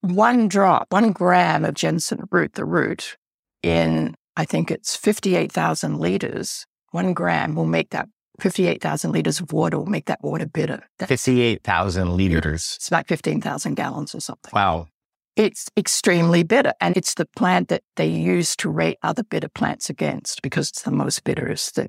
[0.00, 3.16] One drop, one gram of gentian root, the root,
[3.62, 6.64] in I think it's 58,000 liters.
[6.90, 8.08] One gram will make that
[8.42, 10.82] 58,000 liters of water will make that water bitter.
[10.98, 12.74] 58,000 liters.
[12.76, 14.50] it's about 15,000 gallons or something.
[14.52, 14.88] Wow.
[15.36, 16.74] It's extremely bitter.
[16.80, 20.82] And it's the plant that they use to rate other bitter plants against because it's
[20.82, 21.88] the most bitterest thing.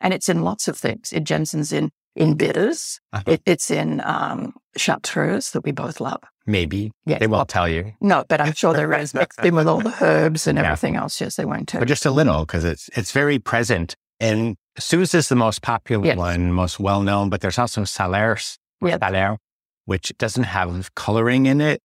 [0.00, 1.12] And it's in lots of things.
[1.12, 3.00] It gentian's in, in bitters.
[3.12, 3.24] Uh-huh.
[3.32, 6.22] It, it's in um, chartreuse that we both love.
[6.46, 6.92] Maybe.
[7.04, 7.18] Yeah.
[7.18, 10.46] They won't tell you, No, but I'm sure they're mixed in with all the herbs
[10.46, 10.64] and Yeah.
[10.64, 11.20] everything else.
[11.20, 11.80] Yes, they won't tell.
[11.80, 13.96] but just a little because it's, it's very present.
[14.20, 16.16] And Suze is the most popular Yes.
[16.16, 19.00] one, most well known, but there's also Salers, Yep.
[19.02, 19.38] Saler,
[19.84, 21.80] which doesn't have coloring in it.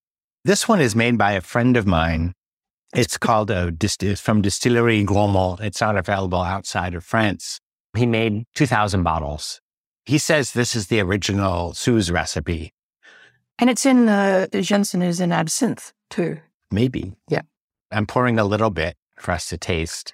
[0.46, 2.34] This one is made by a friend of mine
[2.96, 5.62] It's called a it's from Distillery Grandmont.
[5.62, 7.60] It's not available outside of France.
[7.98, 9.60] He made 2,000 bottles.
[10.06, 12.72] He says this is the original Suze recipe.
[13.58, 16.40] And it's in the, the gentian is in absinthe too.
[16.70, 17.14] Maybe.
[17.30, 17.42] Yeah.
[17.92, 20.14] I'm pouring a little bit for us to taste.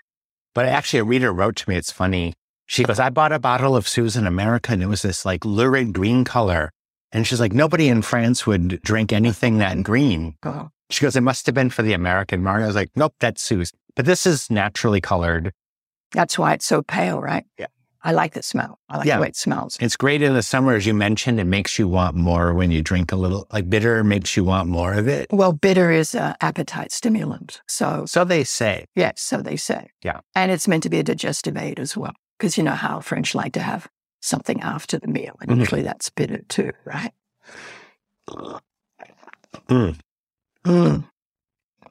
[0.59, 2.33] But actually, a reader wrote to me, it's funny.
[2.65, 5.45] She goes, I bought a bottle of Susan in America and it was this like
[5.45, 6.69] lurid green color.
[7.13, 10.35] And she's like, nobody in France would drink anything that green.
[10.43, 10.67] Oh.
[10.89, 12.65] She goes, it must have been for the American market.
[12.65, 13.71] I was like, nope, that's Suze.
[13.95, 15.53] But this is naturally colored.
[16.11, 17.45] That's why it's so pale, right?
[17.57, 17.67] Yeah.
[18.01, 18.79] I like the smell.
[18.89, 19.17] I like Yeah.
[19.17, 19.77] the way it smells.
[19.81, 21.39] It's great in the summer, as you mentioned.
[21.39, 24.69] It makes you want more when you drink a little, like bitter makes you want
[24.69, 25.27] more of it.
[25.31, 27.61] Well, bitter is an appetite stimulant.
[27.67, 28.85] So, So they say.
[28.95, 29.89] yes, so they say.
[30.03, 30.21] Yeah.
[30.33, 32.13] And it's meant to be a digestive aid as well.
[32.37, 33.87] Because you know how French like to have
[34.21, 35.35] something after the meal.
[35.41, 35.57] And Mhm.
[35.59, 37.11] usually that's bitter too, right?
[39.67, 39.97] Mm,
[40.65, 41.05] Mm,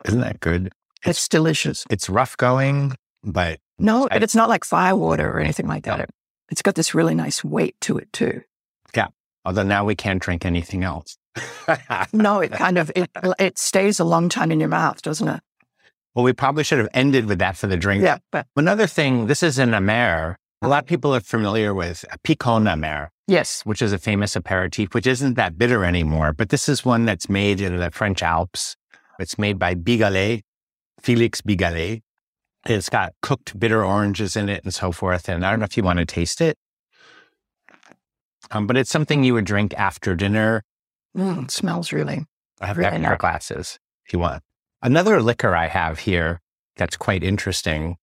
[0.04, 0.72] isn't that good?
[1.04, 1.84] it's delicious.
[1.90, 5.98] It's rough going, but No, I- but it's not like firewater or anything like that.
[5.98, 6.04] No.
[6.04, 6.10] It,
[6.50, 8.42] it's got this really nice weight to it too.
[8.94, 9.08] Yeah.
[9.44, 11.16] Although now we can't drink anything else.
[12.12, 15.40] No, it kind of it it stays a long time in your mouth, doesn't it?
[16.14, 18.02] well, we probably should have ended with that for the drink.
[18.02, 20.36] Yeah, but Another thing, this is an amer.
[20.62, 24.34] A lot of people are familiar with a picon amer, yes, which is a famous
[24.34, 26.32] aperitif, which isn't that bitter anymore.
[26.32, 28.74] But this is one that's made in the French Alps.
[29.20, 30.42] It's made by Bigallet,
[31.00, 32.02] Felix Bigallet.
[32.66, 35.28] It's got cooked bitter oranges in it and so forth.
[35.28, 36.56] And I don't know if you want to taste it.
[38.50, 40.62] Um, but it's something you would drink after dinner.
[41.16, 42.24] mm, it smells really.
[42.60, 44.42] I have Really that in our glasses if you want.
[44.82, 46.40] Another liquor I have here
[46.76, 47.96] that's quite interesting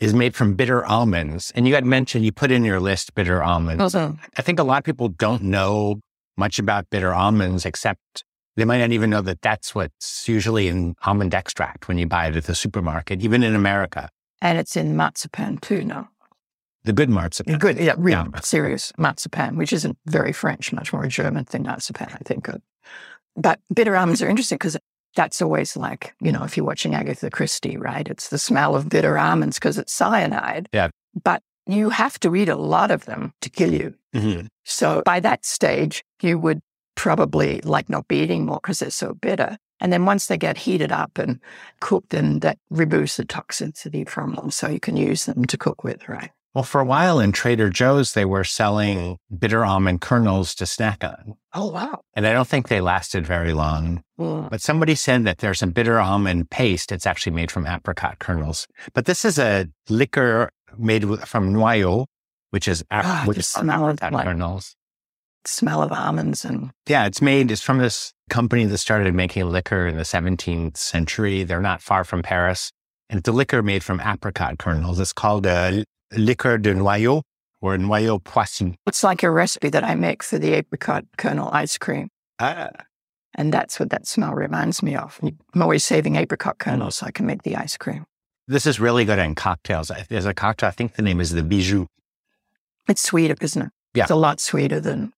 [0.00, 1.52] is made from bitter almonds.
[1.54, 3.94] And you had mentioned you put in your list bitter almonds.
[3.94, 4.18] Mhm.
[4.36, 6.00] I think a lot of people don't know
[6.36, 8.24] much about bitter almonds, except
[8.56, 12.26] they might not even know that that's what's usually in almond extract when you buy
[12.28, 14.08] it at the supermarket, even in America.
[14.40, 16.08] And it's in marzipan too, no?
[16.84, 17.58] The good marzipan.
[17.58, 18.40] Good, yeah, real Yeah.
[18.40, 22.48] serious marzipan, which isn't very French, much more a German thing, marzipan, I think.
[23.36, 24.76] But bitter almonds are interesting because
[25.14, 28.08] that's always like, you know, if you're watching Agatha Christie, right?
[28.08, 30.68] It's the smell of bitter almonds because it's cyanide.
[30.72, 30.88] Yeah.
[31.22, 33.94] But you have to eat a lot of them to kill you.
[34.14, 34.48] Mhm.
[34.64, 36.60] So by that stage, you would
[36.94, 39.58] probably like not be eating more because they're so bitter.
[39.80, 41.40] And then once they get heated up and
[41.80, 44.50] cooked, then that removes the toxicity from them.
[44.50, 46.30] So you can use them to cook with, right?
[46.54, 51.02] Well, for a while in Trader Joe's, they were selling bitter almond kernels to snack
[51.02, 51.34] on.
[51.54, 52.02] Oh, wow.
[52.14, 54.02] And I don't think they lasted very long.
[54.20, 54.50] Mm.
[54.50, 56.92] But somebody said that there's a bitter almond paste.
[56.92, 58.68] It's actually made from apricot kernels.
[58.92, 62.04] But this is a liquor made from noyau,
[62.50, 64.76] which is, Ah, which is smell of apricot like- kernels.
[65.44, 69.86] Smell of almonds and Yeah, it's made, it's from this company that started making liquor
[69.86, 71.42] in the 17th century.
[71.44, 72.70] They're not far from Paris.
[73.10, 74.98] And it's a liquor made from apricot kernels.
[75.00, 75.84] It's called a
[76.16, 77.22] liqueur de noyau
[77.60, 78.74] or noyau Poissy.
[78.86, 82.08] it's like a recipe that I make for the apricot kernel ice cream.
[82.38, 82.70] Ah,
[83.34, 85.20] And that's what that smell reminds me of.
[85.22, 88.04] I'm always saving apricot kernels so I can make the ice cream.
[88.48, 89.90] this is really good in cocktails.
[90.08, 91.86] There's a cocktail, I think the name is the Bijou.
[92.88, 93.70] It's sweeter, isn't it?
[93.94, 94.04] Yeah.
[94.04, 95.12] It's a lot sweeter than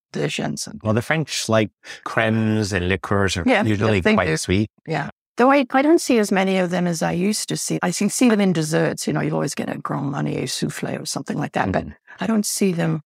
[0.83, 1.71] Well, the French like
[2.05, 4.37] cremes and liqueurs are Yeah, usually quite do.
[4.37, 4.71] sweet.
[4.87, 5.11] Yeah.
[5.37, 7.79] Though I, I don't see as many of them as I used to see.
[7.83, 9.07] I see, see them in desserts.
[9.07, 11.73] You know, you always get a Grand Marnier souffle or something like that.
[11.73, 11.95] But Mhm.
[12.21, 13.01] I don't see them.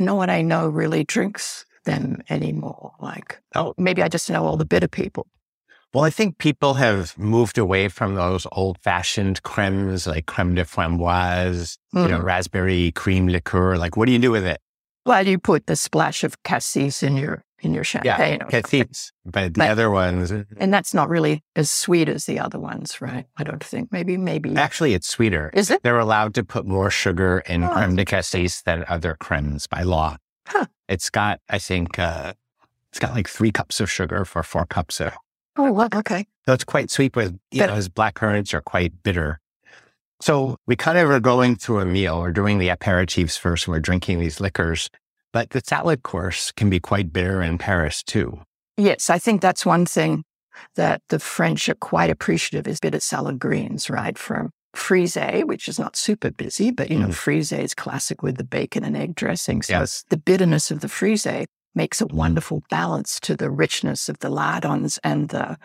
[0.00, 2.92] No one I know really drinks them anymore.
[3.00, 3.74] Like, Oh.
[3.78, 5.28] maybe I just know all the bitter people.
[5.94, 10.64] Well, I think people have moved away from those old fashioned cremes like creme de
[10.64, 12.24] framboise, you know, Mm.
[12.24, 13.76] raspberry cream liqueur.
[13.76, 14.60] Like, what do you do with it?
[15.06, 18.62] Well, you put the splash of cassis in your in your champagne, something.
[18.62, 19.12] Cassis.
[19.24, 23.00] But the But- other ones, and that's not really as sweet as the other ones,
[23.00, 23.24] right?
[23.38, 23.90] I don't think.
[23.90, 24.54] Maybe, maybe.
[24.56, 25.50] actually, it's sweeter.
[25.54, 25.82] Is it?
[25.82, 27.70] They're allowed to put more sugar in Oh.
[27.72, 30.18] creme de cassis than other cremes by law.
[30.48, 30.66] Huh.
[30.86, 32.34] It's got, I think, uh,
[32.90, 35.14] it's got like three cups of sugar for four cups of
[35.56, 36.26] Oh, well, okay.
[36.44, 39.40] So it's quite sweet with, you But- know, as black currants are quite bitter.
[40.20, 42.20] So we kind of are going through a meal.
[42.20, 43.66] We're doing the aperitifs first.
[43.66, 44.88] and We're drinking these liquors,
[45.32, 48.40] but the salad course can be quite bitter in Paris too.
[48.76, 50.24] Yes, I think that's one thing
[50.74, 54.16] that the French are quite appreciative is bitter salad greens, right?
[54.16, 57.12] From frisée, which is not super busy, but you know, Mm.
[57.14, 59.62] frisée is classic with the bacon and egg dressing.
[59.62, 60.04] So Yes.
[60.10, 64.98] the bitterness of the frisée makes a wonderful balance to the richness of the lardons
[65.04, 65.56] and the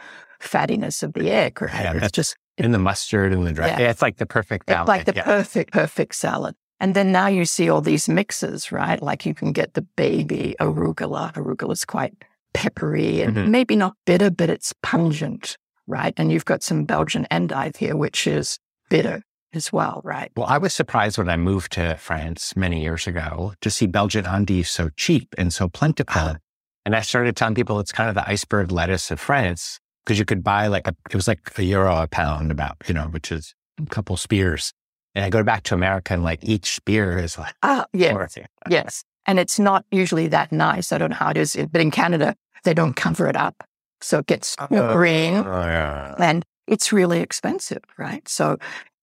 [0.41, 1.61] fattiness of the egg.
[1.61, 1.73] Right?
[1.73, 3.67] Yeah, it's just And the mustard and the dry.
[3.67, 3.79] Yeah.
[3.79, 3.89] Yeah.
[3.89, 4.81] It's like the perfect balance.
[4.83, 5.23] it's like the yeah.
[5.23, 6.55] perfect, perfect salad.
[6.79, 9.01] And then now you see all these mixes, right?
[9.01, 11.33] Like you can get the baby arugula.
[11.33, 12.13] Arugula is quite
[12.53, 13.47] peppery and Mhm.
[13.49, 15.57] maybe not bitter, but it's pungent.
[15.87, 16.13] right?
[16.15, 20.31] And you've got some Belgian endive here, which is bitter as well, right?
[20.37, 24.25] Well, I was surprised when I moved to France many years ago to see Belgian
[24.25, 26.37] endive so cheap and so plentiful.
[26.85, 30.25] And I started telling people it's kind of the iceberg lettuce of France because you
[30.25, 33.31] could buy like a, it was like a euro a pound about, you know, which
[33.31, 34.73] is a couple spears.
[35.15, 38.47] And I go back to America and like each spear is like, Ah, it.
[38.69, 39.03] yes.
[39.27, 40.91] And it's not usually that nice.
[40.91, 43.63] I don't know how it is, but in Canada, they don't cover it up.
[44.01, 46.15] So it gets Uh, green Oh, yeah.
[46.17, 48.27] and it's really expensive, right?
[48.27, 48.57] So,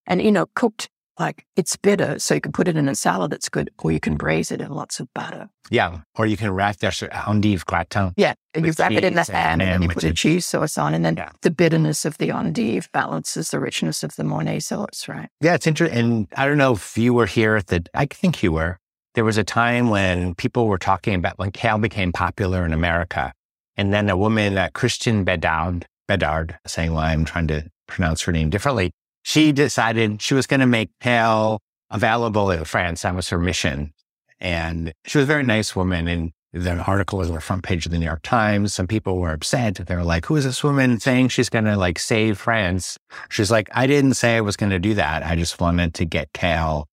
[0.07, 2.19] and you know, cooked like it's bitter.
[2.19, 4.61] So you can put it in a salad that's good, or you can braise it
[4.61, 5.49] in lots of butter.
[5.71, 6.01] Yeah.
[6.17, 6.93] Or you can wrap their
[7.27, 8.13] endive gratin.
[8.17, 8.35] Yeah.
[8.55, 10.79] And you wrap it in the and ham and then you put a cheese sauce
[10.79, 10.95] on.
[10.95, 11.31] And then Yeah.
[11.43, 15.29] the bitterness of the endive balances the richness of the Mornay sauce, right?
[15.41, 15.99] Yeah, it's interesting.
[15.99, 18.79] And I don't know if you were here at the, I think you were.
[19.15, 23.33] There was a time when people were talking about when kale became popular in America.
[23.77, 28.33] And then a woman, uh, Kristen Beddard, Beddard, saying "Well, I'm trying to pronounce her
[28.33, 33.03] name differently, she decided she was going to make kale available in France.
[33.03, 33.93] That was her mission.
[34.41, 36.09] And she was a very nice woman.
[36.09, 38.73] And the article was on the front page of the New York Times.
[38.73, 39.75] Some people were upset.
[39.75, 42.99] They were like, who is this woman saying she's going to like save France?
[43.29, 45.25] She's like, I didn't say I was going to do that.
[45.25, 46.89] I just wanted to get kale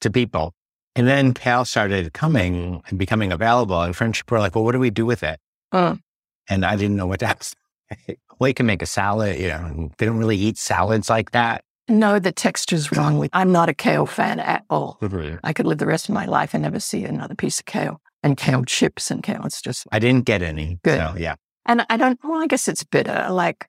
[0.00, 0.52] to people.
[0.96, 3.80] And then kale started coming and becoming available.
[3.80, 5.40] And French people were like, well, what do we do with it?
[5.72, 6.00] Mm.
[6.48, 7.56] And I didn't know what to ask.
[8.38, 11.64] well, you can make a salad, you know, they don't really eat salads like that.
[11.88, 14.98] No, the texture's wrong with I'm not a kale fan at all.
[15.44, 18.00] I could live the rest of my life and never see another piece of kale
[18.22, 19.42] and kale chips and kale.
[19.44, 20.78] It's just, I didn't get any.
[20.82, 20.98] Good.
[20.98, 21.34] So, yeah.
[21.66, 23.26] and I don't, well, I guess it's bitter.
[23.30, 23.68] Like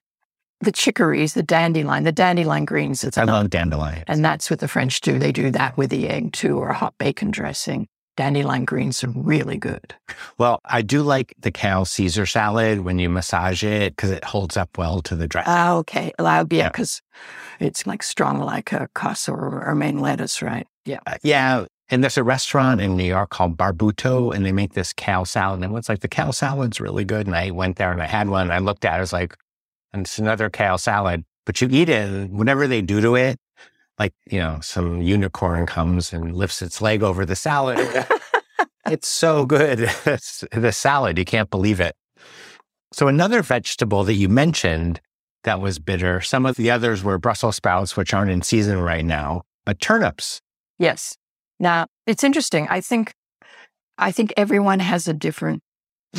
[0.60, 3.04] the chicories, the dandelion, the dandelion greens.
[3.04, 4.04] It's I love dandelions.
[4.06, 5.18] and that's what the French do.
[5.18, 7.86] They do that with the egg too, or a hot bacon dressing.
[8.16, 9.94] Dandelion greens are really good.
[10.38, 14.56] well, I do like the kale Caesar salad when you massage it because it holds
[14.56, 15.44] up well to the dress.
[15.48, 16.12] Ah, okay.
[16.18, 16.68] Well, yeah, Yeah.
[16.68, 17.02] because
[17.60, 20.66] it's like strong like a casa or romaine lettuce, right?
[20.84, 21.00] Yeah.
[21.06, 21.64] Uh, yeah.
[21.88, 25.62] And there's a restaurant in New York called Barbuto, and they make this kale salad.
[25.62, 27.26] And it's like the kale salad's really good.
[27.26, 28.42] And I went there and I had one.
[28.44, 29.36] And I looked at it, I was like,
[29.92, 31.24] and it's another kale salad.
[31.44, 33.38] But you eat it, whatever they do to it,
[33.98, 37.78] like, you know, some unicorn comes and lifts its leg over the salad.
[38.90, 39.90] it's so good.
[40.52, 41.94] The salad, you can't believe it.
[42.92, 45.00] So, another vegetable that you mentioned
[45.44, 49.04] that was bitter, some of the others were Brussels sprouts, which aren't in season right
[49.04, 50.40] now, but turnips.
[50.78, 51.16] Yes.
[51.58, 52.66] Now it's interesting.
[52.68, 53.12] I think,
[53.98, 55.62] I think everyone has a different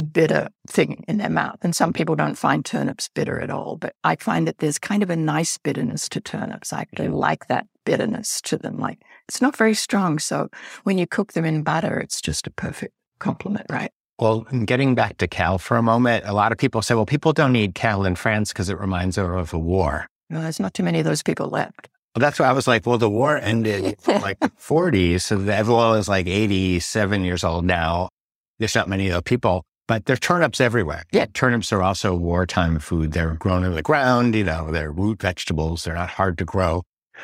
[0.04, 3.76] bitter thing in their mouth, and some people don't find turnips bitter at all.
[3.78, 6.74] But I find that there's kind of a nice bitterness to turnips.
[6.74, 8.78] I actually like that bitterness to them.
[8.78, 10.50] Like it's not very strong, so
[10.84, 13.92] when you cook them in butter, it's just a perfect complement, right?
[14.20, 17.34] Well, getting back to kale for a moment, a lot of people say, well, people
[17.34, 20.08] don't eat kale in France because it reminds them of a war.
[20.32, 21.88] Well, there's not too many of those people left.
[22.16, 25.22] Well, that's why I was like, well, the war ended in like the 40s.
[25.22, 28.10] So the- everyone is like 87 years old now.
[28.58, 31.04] There's not many of those people, but there are turnips everywhere.
[31.12, 31.26] Yeah.
[31.34, 33.12] Turnips are also wartime food.
[33.14, 35.84] They're grown in the ground, you know, they're root vegetables.
[35.84, 36.84] They're not hard to grow,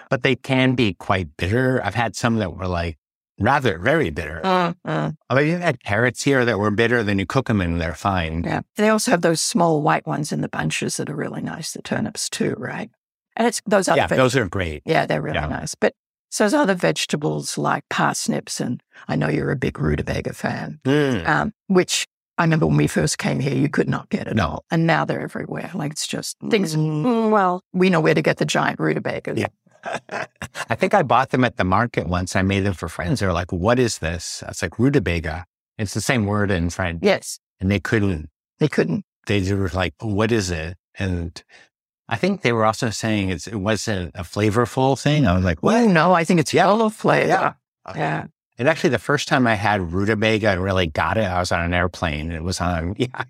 [0.09, 1.81] but they can be quite bitter.
[1.83, 2.97] I've had some that were like
[3.39, 4.41] rather very bitter.
[4.43, 5.15] Mm, mm.
[5.29, 7.95] I mean, you've had carrots here that were bitter, then you cook them and they're
[7.95, 8.43] fine.
[8.43, 8.61] Yeah.
[8.77, 11.81] They also have those small white ones in the bunches that are really nice, the
[11.81, 12.89] turnips too, right?
[13.35, 14.83] And it's those other Yeah, veg- those are great.
[14.85, 15.47] Yeah, they're really Yeah.
[15.47, 15.73] nice.
[15.75, 15.93] But
[16.29, 21.27] so those other vegetables like parsnips, and I know you're a big rutabaga fan, Mm.
[21.27, 24.47] um, which I remember when we first came here, you could not get it No.
[24.47, 24.65] all.
[24.71, 25.69] And now they're everywhere.
[25.73, 29.33] Like it's just things, mm, well, we know where to get the giant rutabaga.
[29.37, 29.47] Yeah.
[30.69, 32.35] I think I bought them at the market once.
[32.35, 33.19] I made them for friends.
[33.19, 34.41] They were like, what is this?
[34.43, 35.45] I was like, rutabaga.
[35.77, 36.99] It's the same word in French.
[37.03, 39.03] Yes, And they couldn't, they couldn't.
[39.27, 40.75] they were like, what is it?
[40.97, 41.41] And
[42.07, 45.25] I think they were also saying it's, it wasn't a flavorful thing.
[45.27, 45.91] I was like, Well, what?
[45.93, 46.65] no, I think it's Yeah.
[46.67, 47.27] yellow flavor.
[47.27, 47.53] Yeah.
[47.95, 48.25] Yeah.
[48.57, 51.23] And actually, the first time I had rutabaga, I really got it.
[51.23, 52.31] I was on an airplane.
[52.31, 53.23] It was on, yeah.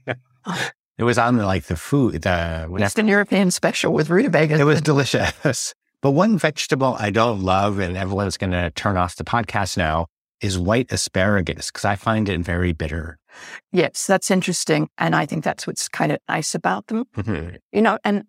[0.97, 4.59] It was on like the food, the, Western European special with rutabaga.
[4.59, 5.73] It was delicious.
[6.01, 10.07] But one vegetable I don't love, and everyone's going to turn off the podcast now,
[10.41, 13.17] is white asparagus because I find it very bitter.
[13.71, 14.89] Yes, that's interesting.
[14.97, 17.05] And I think that's what's kind of nice about them.
[17.15, 17.57] Mhm.
[17.71, 18.25] You know, and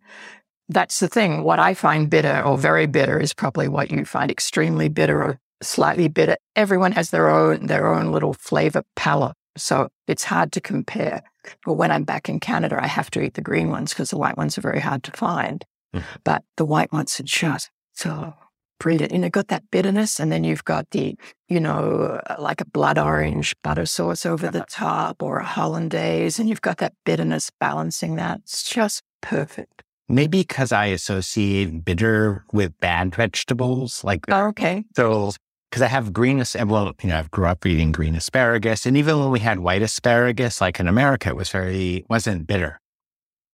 [0.69, 1.43] that's the thing.
[1.43, 5.41] What I find bitter or very bitter is probably what you find extremely bitter or
[5.63, 6.37] slightly bitter.
[6.57, 9.37] Everyone has their own their own little flavor palette.
[9.57, 11.23] So it's hard to compare.
[11.65, 14.19] But when I'm back in Canada, I have to eat the green ones because the
[14.19, 15.65] white ones are very hard to find.
[15.95, 16.03] Mm.
[16.25, 18.35] But the white ones are just so
[18.81, 19.13] brilliant.
[19.13, 21.17] And they've got that bitterness, and then you've got the,
[21.49, 26.41] you know, uh, like a blood orange butter sauce over the top or a hollandaise,
[26.41, 28.41] and you've got that bitterness balancing that.
[28.41, 29.83] It's just perfect.
[30.09, 34.85] maybe because I associate bitter with bad vegetables, like Oh, okay.
[34.97, 35.31] so.
[35.75, 38.97] Because I have green, as- well, you know, I grew up eating green asparagus, and
[38.97, 42.79] even when we had white asparagus, like in America, it was very wasn't bitter.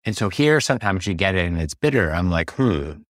[0.04, 2.12] And so here, sometimes you get it and it's bitter.
[2.12, 3.04] I'm like, hmm,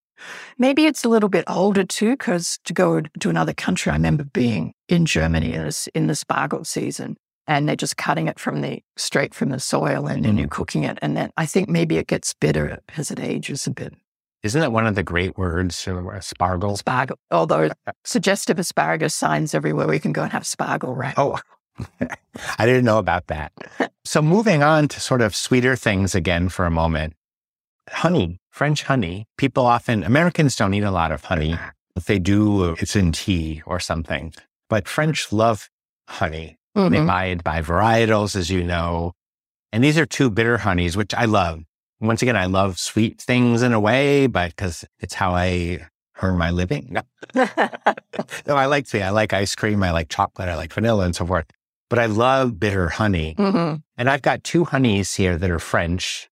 [0.60, 4.26] Maybe it's a little bit older too, because to go to another country, I remember
[4.26, 7.18] being in Germany in this, in the spargel season,
[7.48, 10.84] and they're just cutting it from the straight from the soil, and then you're cooking
[10.84, 13.96] it, and then I think maybe it gets bitter as it ages a bit.
[14.44, 15.76] Isn't that one of the great words?
[15.76, 16.82] Spargles.
[16.84, 17.70] Spargel, although
[18.06, 21.14] suggestive asparagus signs everywhere we can go and have spargel, right?
[21.18, 21.40] Oh,
[22.60, 23.52] I didn't know about that.
[24.06, 27.14] So moving on to sort of sweeter things again for a moment.
[27.90, 29.26] Honey, French honey.
[29.38, 31.58] People often, Americans don't eat a lot of honey.
[31.96, 34.34] If they do, it's in tea or something.
[34.70, 35.70] But French love
[36.08, 36.58] honey.
[36.76, 37.08] They Mhm.
[37.08, 39.14] buy it by varietals, as you know.
[39.74, 41.64] And these are two bitter honeys, which I love.
[42.02, 45.86] Once again, I love sweet things in a way, but because it's how I
[46.22, 46.88] earn my living.
[46.92, 47.02] No.
[48.48, 49.04] no, I like sweet.
[49.04, 49.84] I like ice cream.
[49.84, 50.50] I like chocolate.
[50.50, 51.46] I like vanilla and so forth.
[51.90, 53.36] But I love bitter honey.
[53.38, 53.82] Mhm.
[53.98, 56.30] And I've got two honeys here that are French.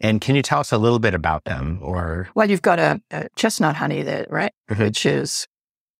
[0.00, 1.78] And can you tell us a little bit about them?
[1.82, 4.52] Or Well, you've got a, a chestnut honey there, right?
[4.70, 4.78] Mhm.
[4.78, 5.46] Which is,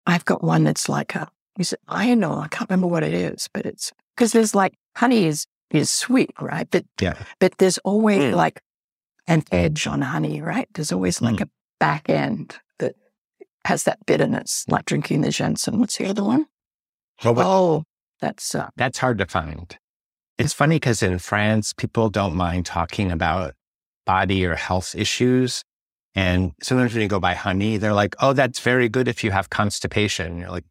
[0.07, 3.15] I've got one that's like a, is it iron or I can't remember what it
[3.15, 6.67] is, but it's because there's like honey is is sweet, right?
[6.71, 7.15] But Yeah.
[7.41, 8.35] but there's always Mm.
[8.37, 8.61] like
[9.29, 10.67] an edge on honey, right?
[10.75, 12.97] There's always like a back end that
[13.67, 15.79] has that bitterness, like drinking the gentian.
[15.79, 16.47] What's the other one?
[17.23, 17.85] what- Oh,
[18.21, 19.77] that's uh, that's hard to find.
[20.39, 23.55] It's funny because in France, people don't mind talking about
[24.07, 25.63] body or health issues.
[26.15, 29.31] And sometimes when you go buy honey, they're like, oh, that's very good if you
[29.31, 30.39] have constipation.
[30.39, 30.65] You're like,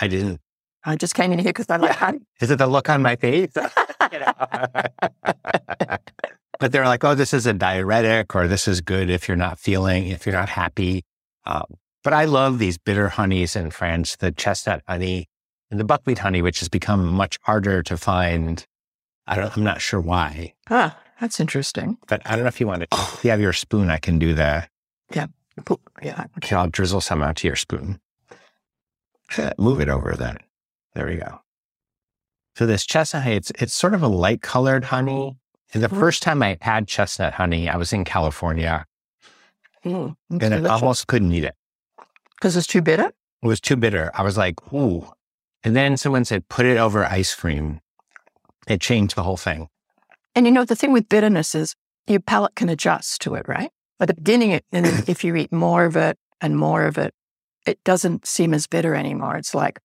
[0.00, 0.40] I didn't.
[0.84, 2.20] I just came in here because I like honey.
[2.40, 3.52] Is it the look on my face?
[6.60, 9.58] But they're like, oh, this is a diuretic or this is good if you're not
[9.58, 11.04] feeling, if you're not happy.
[11.46, 11.64] Um,
[12.02, 15.26] but I love these bitter honeys in France, the chestnut honey
[15.70, 18.64] and the buckwheat honey, which has become much harder to find.
[19.26, 20.90] I don't, I'm not sure why, Huh,
[21.20, 21.96] that's interesting.
[22.06, 24.18] but I don't know if you want to, if you have your spoon, I can
[24.18, 24.68] do that.
[25.14, 25.26] Yeah.
[26.02, 26.26] Yeah.
[26.38, 28.00] okay, I'll drizzle some out to your spoon.
[29.58, 30.36] Move it over then.
[30.94, 31.40] There we go.
[32.56, 35.36] So this chestnut honey, it's, it's sort of a light colored honey.
[35.74, 35.98] And the Mhm.
[35.98, 38.86] first time I had chestnut honey, I was in California
[39.84, 41.54] Mm, and I almost couldn't eat it.
[42.36, 43.12] because it's too bitter.
[43.42, 44.10] It was too bitter.
[44.14, 45.12] I was like, ooh.
[45.62, 47.80] And then someone said, put it over ice cream.
[48.66, 49.68] It changed the whole thing.
[50.34, 51.74] And you know, the thing with bitterness is
[52.06, 53.70] your palate can adjust to it, right?
[54.00, 57.12] At the beginning, it, and if you eat more of it and more of it,
[57.66, 59.36] it doesn't seem as bitter anymore.
[59.36, 59.80] It's like,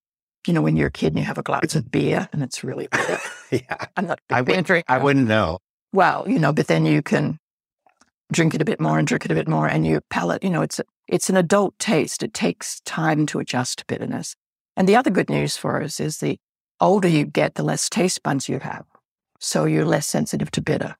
[0.46, 2.62] you know, when you're a kid and you have a glass of beer and it's
[2.64, 3.18] really bitter.
[3.50, 3.86] yeah.
[3.96, 5.58] I'm not I would- I wouldn't know.
[5.92, 7.38] Well, you know, but then you can
[8.32, 10.50] drink it a bit more and drink it a bit more, and your palate, you
[10.50, 12.22] know, it's it's an adult taste.
[12.22, 14.36] It takes time to adjust to bitterness.
[14.76, 16.38] And the other good news for us is the
[16.80, 18.84] older you get, the less taste buds you have,
[19.38, 20.96] so you're less sensitive to bitter.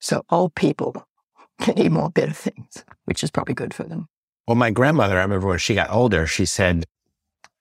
[0.00, 1.06] So old people
[1.60, 4.08] can eat more bitter things, which is probably good for them.
[4.46, 6.84] Well, my grandmother, I remember when she got older, she said,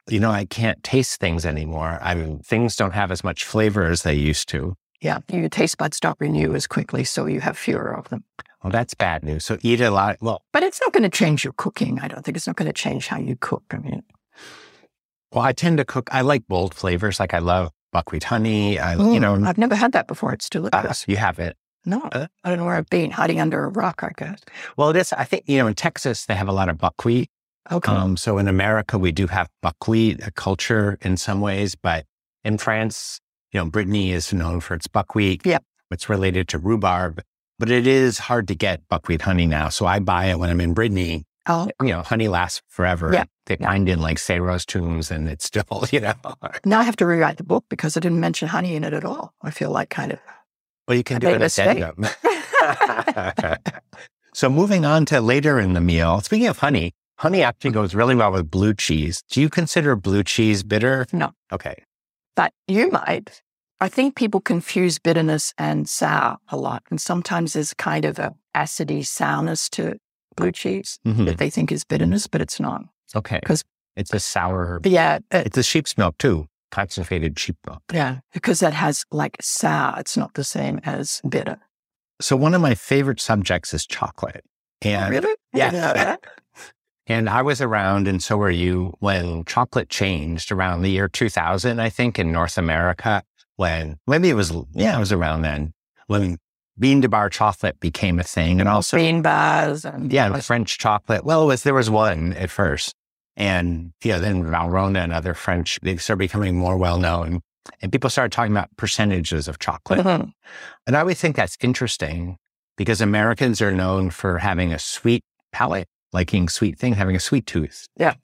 [0.10, 1.98] you know, I can't taste things anymore.
[2.02, 4.76] I mean, things don't have as much flavor as they used to.
[5.04, 8.24] Yeah, your taste buds don't renew as quickly, so you have fewer of them.
[8.64, 9.44] Well, that's bad news.
[9.44, 10.18] So eat a lot.
[10.22, 12.00] Well, But it's not going to change your cooking.
[12.00, 13.64] I don't think it's not going to change how you cook.
[13.72, 14.04] I mean,
[15.34, 16.08] well, I tend to cook.
[16.14, 17.20] I like bold flavors.
[17.20, 18.80] Like I love buckwheat honey.
[18.80, 20.32] I, you know, I've never had that before.
[20.34, 21.04] It's delicious.
[21.04, 21.58] uh, you have it.
[21.86, 24.40] No, Uh, I don't know where I've been, hiding under a rock, I guess.
[24.78, 25.12] Well, it is.
[25.12, 27.30] I think, you know, in Texas, they have a lot of buckwheat.
[27.70, 27.92] Okay.
[27.92, 32.06] Um, so in America, we do have buckwheat, a culture in some ways, but
[32.46, 33.20] in France,
[33.54, 35.46] you know, Brittany is known for its buckwheat.
[35.46, 35.64] Yep.
[35.92, 37.22] It's related to rhubarb,
[37.60, 39.70] but it is hard to get buckwheat honey now.
[39.70, 41.26] So I buy it when I'm in Brittany.
[41.48, 43.12] oh, You know, honey lasts forever.
[43.14, 43.26] Yeah.
[43.46, 43.68] They Yeah.
[43.68, 46.14] find in like Sayros tombs and it's still, you know,
[46.66, 49.06] now I have to rewrite the book because I didn't mention honey in it at
[49.06, 49.34] all.
[49.42, 50.20] I feel like kind of.
[50.88, 51.78] well, you can I do made an a mistake.
[51.78, 52.06] addendum.
[54.34, 58.16] so moving on to later in the meal, speaking of honey, honey actually goes really
[58.16, 59.22] well with blue cheese.
[59.30, 61.06] Do you consider blue cheese bitter?
[61.14, 61.32] No.
[61.52, 61.84] Okay.
[62.36, 63.43] But you might.
[63.84, 66.84] I think people confuse bitterness and sour a lot.
[66.90, 69.98] And sometimes there's kind of a acidy sourness to
[70.38, 71.26] blue cheese Mhm.
[71.26, 72.84] that they think is bitterness, but it's not.
[73.16, 73.40] Okay.
[73.42, 73.64] Because
[73.96, 77.84] it's a sour, yeah, it's a sheep's milk too, concentrated sheep milk.
[77.92, 80.00] yeah, because that has like sour.
[80.00, 81.58] It's not the same as bitter.
[82.22, 84.46] So one of my favorite subjects is chocolate.
[84.82, 85.36] And, really?
[85.54, 86.16] I yeah.
[87.08, 91.80] and I was around and so were you when chocolate changed around the year 2000,
[91.82, 93.24] I think in North America
[93.56, 95.74] when maybe it was, yeah, it was around then
[96.08, 96.38] when
[96.78, 98.60] bean to bar chocolate became a thing.
[98.60, 101.24] And also, bean bars and yeah, and French chocolate.
[101.24, 102.94] Well, it was, there was one at first.
[103.36, 107.42] And, yeah, then Valrhona and other French, they started becoming more well known.
[107.82, 110.02] And people started talking about percentages of chocolate.
[110.02, 110.32] Mhm.
[110.86, 112.38] And I always think that's interesting
[112.78, 117.48] because Americans are known for having a sweet palate, liking sweet things, having a sweet
[117.48, 117.88] tooth.
[117.98, 118.16] Yeah.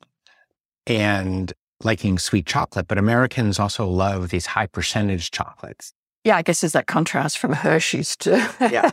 [0.85, 1.53] And
[1.83, 2.87] liking sweet chocolate.
[2.87, 5.93] But Americans also love these high percentage chocolates.
[6.23, 8.91] yeah, I guess there's that contrast from Hershey's to Yeah.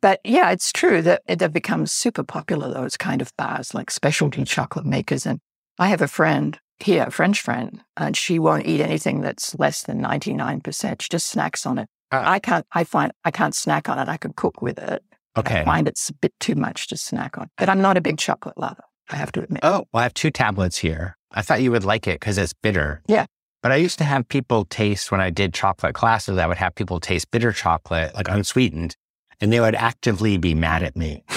[0.00, 2.72] but yeah, it's true that it- they've become super popular.
[2.72, 5.26] Those kind of bars, like specialty chocolate makers.
[5.26, 5.40] And
[5.78, 9.82] I have a friend here, a French friend, and she won't eat anything that's less
[9.82, 11.02] than ninety nine percent.
[11.02, 11.88] She just snacks on it.
[12.12, 12.30] Ah.
[12.30, 12.66] I can't.
[12.72, 14.08] I find I can't snack on it.
[14.08, 15.02] I could cook with it.
[15.34, 15.64] I Okay.
[15.64, 17.48] find it's a bit too much to snack on.
[17.56, 18.84] But I'm not a big chocolate lover.
[19.10, 19.60] I have to admit.
[19.64, 21.16] Oh, well, I have two tablets here.
[21.32, 23.02] I thought you would like it because it's bitter.
[23.08, 23.26] Yeah.
[23.62, 26.74] But I used to have people taste when I did chocolate classes, I would have
[26.74, 28.96] people taste bitter chocolate, like unsweetened,
[29.40, 31.22] and they would actively be mad at me.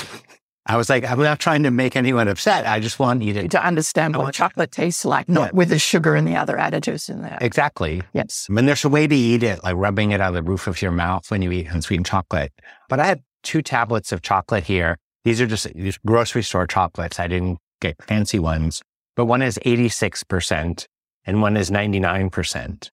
[0.68, 2.66] I was like, I'm not trying to make anyone upset.
[2.66, 3.48] I just want you to.
[3.50, 5.58] to understand I what chocolate tastes like, not Yeah.
[5.58, 7.38] with the sugar and the other additives in there.
[7.40, 8.02] Exactly.
[8.14, 8.48] Yes.
[8.50, 10.82] I mean, there's a way to eat it, like rubbing it on the roof of
[10.82, 12.52] your mouth when you eat unsweetened chocolate.
[12.90, 14.98] But I had two tablets of chocolate here.
[15.24, 17.20] These are just these grocery store chocolates.
[17.20, 18.82] I didn't get fancy ones,
[19.16, 20.88] but one is 86%
[21.26, 22.90] and one is 99%.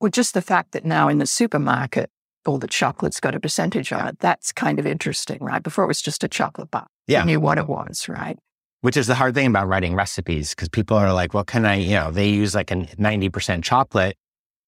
[0.00, 2.10] Well, just the fact that now in the supermarket,
[2.46, 5.62] all the chocolate's got a percentage on it, that's kind of interesting, right?
[5.62, 6.86] Before it was just a chocolate bar.
[7.06, 7.20] Yeah.
[7.20, 8.38] You knew what it was, right?
[8.82, 11.76] Which is the hard thing about writing recipes because people are like, well, can I,
[11.76, 14.16] you know, they use like a 90% chocolate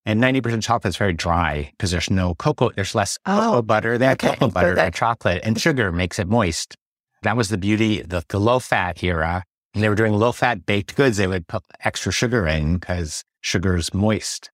[0.07, 3.99] and 90% chocolate is very dry because there's no cocoa, there's less cocoa Oh, butter.
[3.99, 4.31] They have okay.
[4.31, 6.77] cocoa butter and chocolate and sugar makes it moist.
[7.25, 9.45] That was the beauty, the, the low fat era.
[9.77, 11.19] And they were doing low fat baked goods.
[11.19, 14.51] They would put extra sugar in because sugar is moist.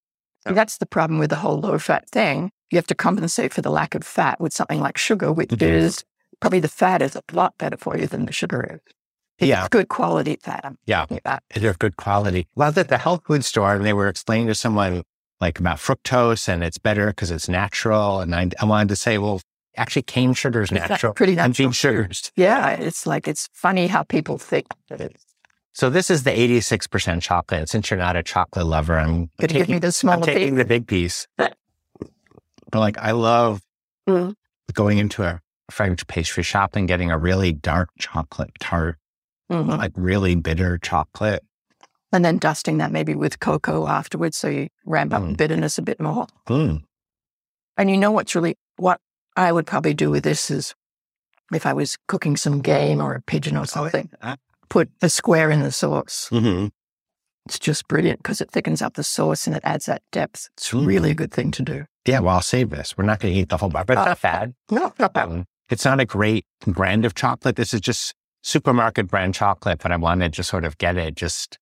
[0.47, 2.51] See, That's the problem with the whole low fat thing.
[2.73, 5.63] You have to compensate for the lack of fat with something like sugar, which Mhm.
[5.63, 6.03] is
[6.41, 8.81] probably the fat is a lot better for you than the sugar is.
[9.39, 9.69] It's Yeah.
[9.71, 10.63] good quality fat.
[10.65, 11.07] I'm Yeah.
[11.09, 11.45] about.
[11.55, 12.49] They're good quality.
[12.57, 15.05] Well, I was at the health food store and they were explaining to someone
[15.41, 18.19] like about fructose and it's better because it's natural.
[18.19, 19.41] And I, I wanted to say, well,
[19.77, 21.13] actually cane sugar is natural.
[21.15, 21.67] pretty and natural.
[21.69, 22.33] bean sugars.
[22.37, 25.25] Yeah, it's like it's funny how people think that it's
[25.75, 27.61] So this is the 86% chocolate.
[27.61, 30.21] And since you're not a chocolate lover, I'm going to give taking, me the I'm
[30.23, 31.27] taking the big piece.
[31.39, 33.63] But like, I love
[34.09, 34.35] Mm.
[34.75, 38.99] going into a French pastry shop and getting a really dark chocolate tart,
[39.51, 39.79] Mhm.
[39.79, 41.45] like really bitter chocolate.
[42.13, 45.37] And then dusting that maybe with cocoa afterwards, so you ramp up Mm.
[45.37, 46.27] bitterness a bit more.
[46.49, 46.83] Mm.
[47.79, 49.01] And you know what's really what
[49.37, 50.75] I would probably do with this is
[51.53, 54.37] if I was cooking some game or a pigeon or something, Ah.
[54.69, 56.29] put a square in the sauce.
[56.31, 56.67] hmm
[57.47, 60.49] It's just brilliant because it thickens up the sauce and it adds that depth.
[60.57, 60.87] It's Mm.
[60.87, 61.85] really a good thing to do.
[62.07, 62.97] Yeah, well, I'll save this.
[62.97, 64.55] We're not going to eat the whole bar, but it's Uh, not bad.
[64.71, 65.29] No, not bad.
[65.29, 67.57] Um, it's not a great brand of chocolate.
[67.57, 71.59] This is just supermarket brand chocolate, but I wanted to sort of get it just,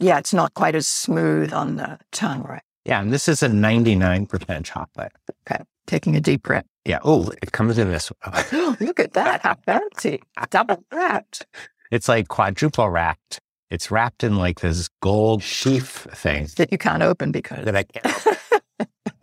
[0.00, 2.62] Yeah, it's not quite as smooth on the tongue, right?
[2.84, 3.00] yeah.
[3.00, 5.12] And this is a 99% chocolate.
[5.48, 6.66] Okay, taking a deep breath.
[6.84, 6.98] Yeah.
[7.04, 8.12] Oh, it comes in this.
[8.52, 9.40] Look at that.
[9.42, 10.22] How fancy.
[10.50, 11.46] Double wrapped.
[11.90, 13.40] It's like quadruple wrapped.
[13.70, 17.82] It's wrapped in like this gold sheath thing That you can't open because that I
[17.84, 18.38] can't.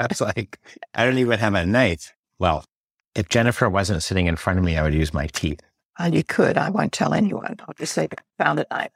[0.10, 0.60] Was like,
[0.96, 2.14] I don't even have a knife.
[2.40, 2.66] Well,
[3.16, 5.60] if Jennifer wasn't sitting in front of me, I would use my teeth.
[6.00, 6.58] Well, you could.
[6.58, 7.58] I won't tell anyone.
[7.60, 8.08] I'll just say
[8.40, 8.92] found it knife.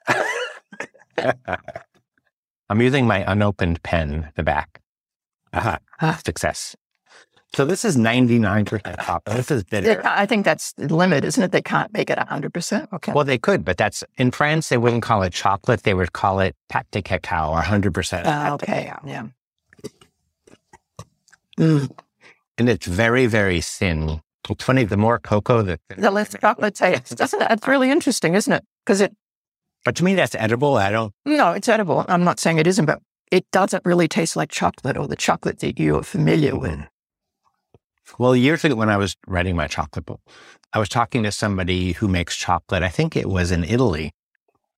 [2.70, 4.82] I'm using my unopened pen, the back.
[5.54, 6.20] Aha, Ah.
[6.26, 6.76] success.
[7.56, 9.38] So this is 99% chocolate.
[9.38, 9.88] This is bitter.
[9.94, 11.52] Yeah, I think that's the limit, isn't it?
[11.54, 12.92] They can't make it 100%.
[12.92, 13.14] Okay.
[13.14, 15.84] Well, they could, but that's in France, they wouldn't call it chocolate.
[15.84, 18.24] They would call it pâte de cacao or 100%.
[18.26, 18.94] Ah, pâte de okay.
[19.06, 19.28] Yeah.
[21.58, 21.90] Mm.
[22.58, 24.22] And it's very, very thin.
[24.50, 27.16] It's funny, the more cocoa, the The less chocolate taste.
[27.16, 27.48] Doesn't it?
[27.50, 28.64] It's really interesting, isn't it?
[28.86, 29.16] Because it,
[29.86, 30.76] But to me, that's edible.
[30.76, 31.14] I don't.
[31.26, 32.06] no, it's edible.
[32.10, 33.00] I'm not saying it isn't, but
[33.32, 36.82] it doesn't really taste like chocolate or the chocolate that you're familiar with.
[38.20, 40.22] Well, years ago, when I was writing my chocolate book,
[40.74, 42.84] I was talking to somebody who makes chocolate.
[42.84, 44.12] I think it was in Italy.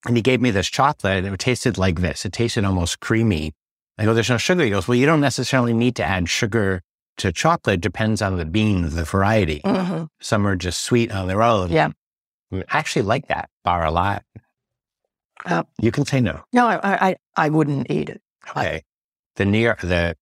[0.06, 2.26] And he gave me this chocolate and it tasted like this.
[2.26, 3.54] It tasted almost creamy.
[3.98, 4.64] I go, there's no sugar.
[4.64, 6.82] He goes, well, you don't necessarily need to add sugar
[7.18, 7.76] to chocolate.
[7.76, 9.62] It depends on the bean, the variety.
[9.66, 11.72] hmm Some are just sweet on their own.
[11.72, 11.90] Yeah.
[12.52, 14.24] I, actually like that bar a lot.
[15.46, 16.44] Uh, you can say no.
[16.54, 18.22] No, I, I, I wouldn't eat it.
[18.50, 18.84] Okay.
[19.36, 20.16] The New York, the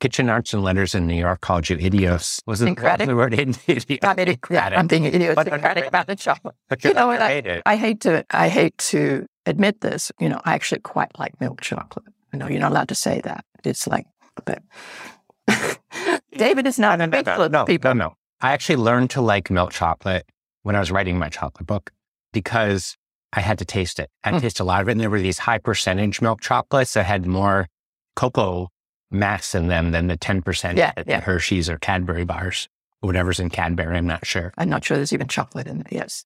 [0.00, 2.40] Kitchen Arts and Letters in New York called you idios.
[2.46, 4.78] Wasn't the word I mean, it- yeah, idiosyncratic?
[4.78, 6.54] I'm being idiosyncratic about the chocolate.
[6.68, 7.62] But You know I-.
[7.64, 10.12] I hate to I hate to admit this.
[10.20, 12.04] You know, I actually quite like milk chocolate.
[12.32, 13.44] I know you're not allowed to say that.
[13.64, 14.06] It's like,
[14.44, 14.62] but
[16.36, 17.94] David is not a big no, no, people.
[17.94, 18.14] no, no.
[18.40, 20.26] I actually learned to like milk chocolate
[20.62, 21.90] when I was writing my chocolate book
[22.32, 22.96] because
[23.32, 24.10] I had to taste it.
[24.24, 24.40] I Mm.
[24.40, 24.92] taste a lot of it.
[24.92, 27.68] And there were these high percentage milk chocolates that had more
[28.14, 28.68] cocoa
[29.10, 31.20] mass in them than the 10% Yeah, at yeah.
[31.20, 32.68] the Hershey's or Cadbury bars.
[33.00, 34.52] Whatever's in Cadbury, I'm not sure.
[34.58, 35.88] I'm not sure there's even chocolate in it.
[35.90, 36.24] Yes.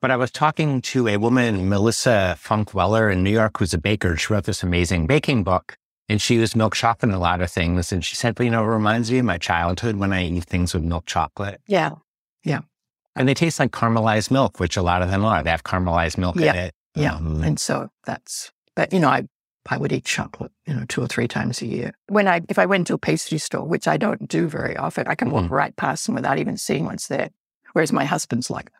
[0.00, 3.78] But I was talking to a woman, Melissa Funk Weller in New York, who's a
[3.78, 4.16] baker.
[4.16, 5.76] She wrote this amazing baking book
[6.08, 7.92] and she used milk in a lot of things.
[7.92, 10.44] And she said, well, you know, it reminds me of my childhood when I eat
[10.44, 11.60] things with milk chocolate.
[11.66, 11.92] Yeah.
[12.44, 12.60] Yeah.
[13.16, 15.42] And they taste like caramelized milk, which a lot of them are.
[15.42, 16.74] They have caramelized milk Yeah, in it.
[16.94, 17.14] Yeah.
[17.16, 19.26] Um, And so that's, but you know, I,
[19.68, 21.92] I would eat chocolate, you know, two or three times a year.
[22.08, 25.06] When I, if I went to a pastry store, which I don't do very often,
[25.06, 25.50] I can walk Mhm.
[25.50, 27.30] right past them without even seeing what's there.
[27.72, 28.70] Whereas my husband's like,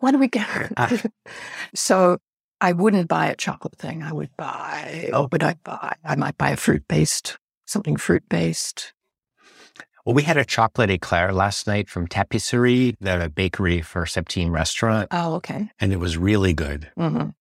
[0.00, 0.90] why don't we get Ah.
[1.74, 2.18] So
[2.60, 4.02] I wouldn't buy a chocolate thing.
[4.02, 5.94] I would buy, oh, would I buy?
[6.04, 8.92] I might buy a fruit based, something fruit based.
[10.04, 15.08] Well, we had a chocolate eclair last night from Tapisserie, the bakery for Septime restaurant,
[15.10, 15.70] Oh, okay.
[15.80, 16.90] and it was really good.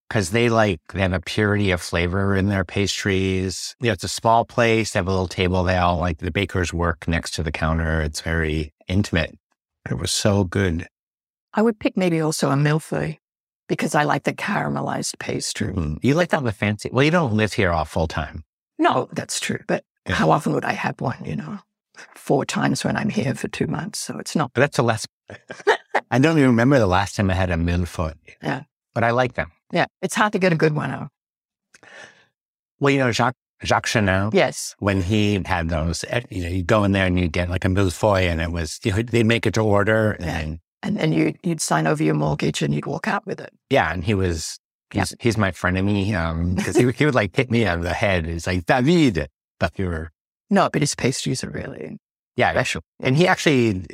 [0.07, 3.75] because they like they have a purity of flavor in their pastries.
[3.79, 4.91] You know, it's a small place.
[4.91, 5.63] They have a little table.
[5.63, 8.01] They all like the bakers work next to the counter.
[8.01, 9.37] It's very intimate.
[9.89, 10.87] It was so good.
[11.53, 13.17] I would pick maybe also a millefeuille
[13.67, 15.73] because I like the caramelized pastry.
[15.73, 15.97] Mm.
[16.03, 16.89] You like all the fancy.
[16.93, 18.43] Well, you don't live here all full time.
[18.77, 19.59] No, that's true.
[19.67, 20.15] But Yeah.
[20.15, 21.23] how often would I have one?
[21.25, 21.59] You know,
[22.15, 23.99] four times when I'm here for two months.
[23.99, 24.51] So it's not.
[24.53, 25.07] But that's the last.
[26.11, 28.15] I don't even remember the last time I had a millefeuille.
[28.43, 28.63] Yeah.
[28.93, 29.51] but I like them.
[29.71, 31.09] Yeah, it's hard to get a good one out.
[32.79, 34.33] Well, you know, Jacques Jacques Genin.
[34.33, 34.75] Yes.
[34.79, 37.63] When he had those, eh, you know, you go in there and you get like
[37.63, 40.39] a millefeuille, and it was you know, they'd make it to order, Yeah.
[40.39, 43.53] and And then you, you'd sign over your mortgage and you'd walk out with it.
[43.69, 44.59] Yeah, and he was
[44.93, 45.01] Yeah.
[45.01, 47.93] he's he's my frenemy um because he would- he would like hit me on the
[47.93, 48.25] head.
[48.25, 49.29] He's like David,
[49.59, 50.11] but you were
[50.51, 51.97] No, but his pastries are really
[52.35, 52.81] yeah, special.
[52.99, 53.85] and he actually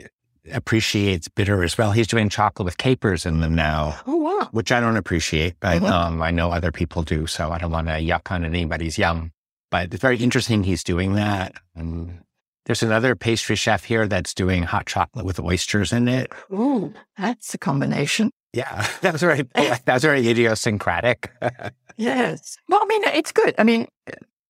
[0.51, 1.91] appreciates bitter as well.
[1.91, 4.49] He's doing chocolate with capers in them now, Oh, wow.
[4.51, 5.89] which I don't appreciate, but Mhm.
[5.91, 9.31] um I know other people do, so I don't want to yuck on anybody's yum.
[9.71, 11.53] But it's very interesting he's doing that.
[11.75, 12.21] And
[12.65, 16.31] there's another pastry chef here that's doing hot chocolate with oysters in it.
[16.51, 18.31] Ooh, that's a combination.
[18.53, 21.31] Yeah, that was very that was very idiosyncratic.
[21.99, 22.57] Yes.
[22.69, 23.55] Well, I mean, it's good.
[23.57, 23.87] I mean,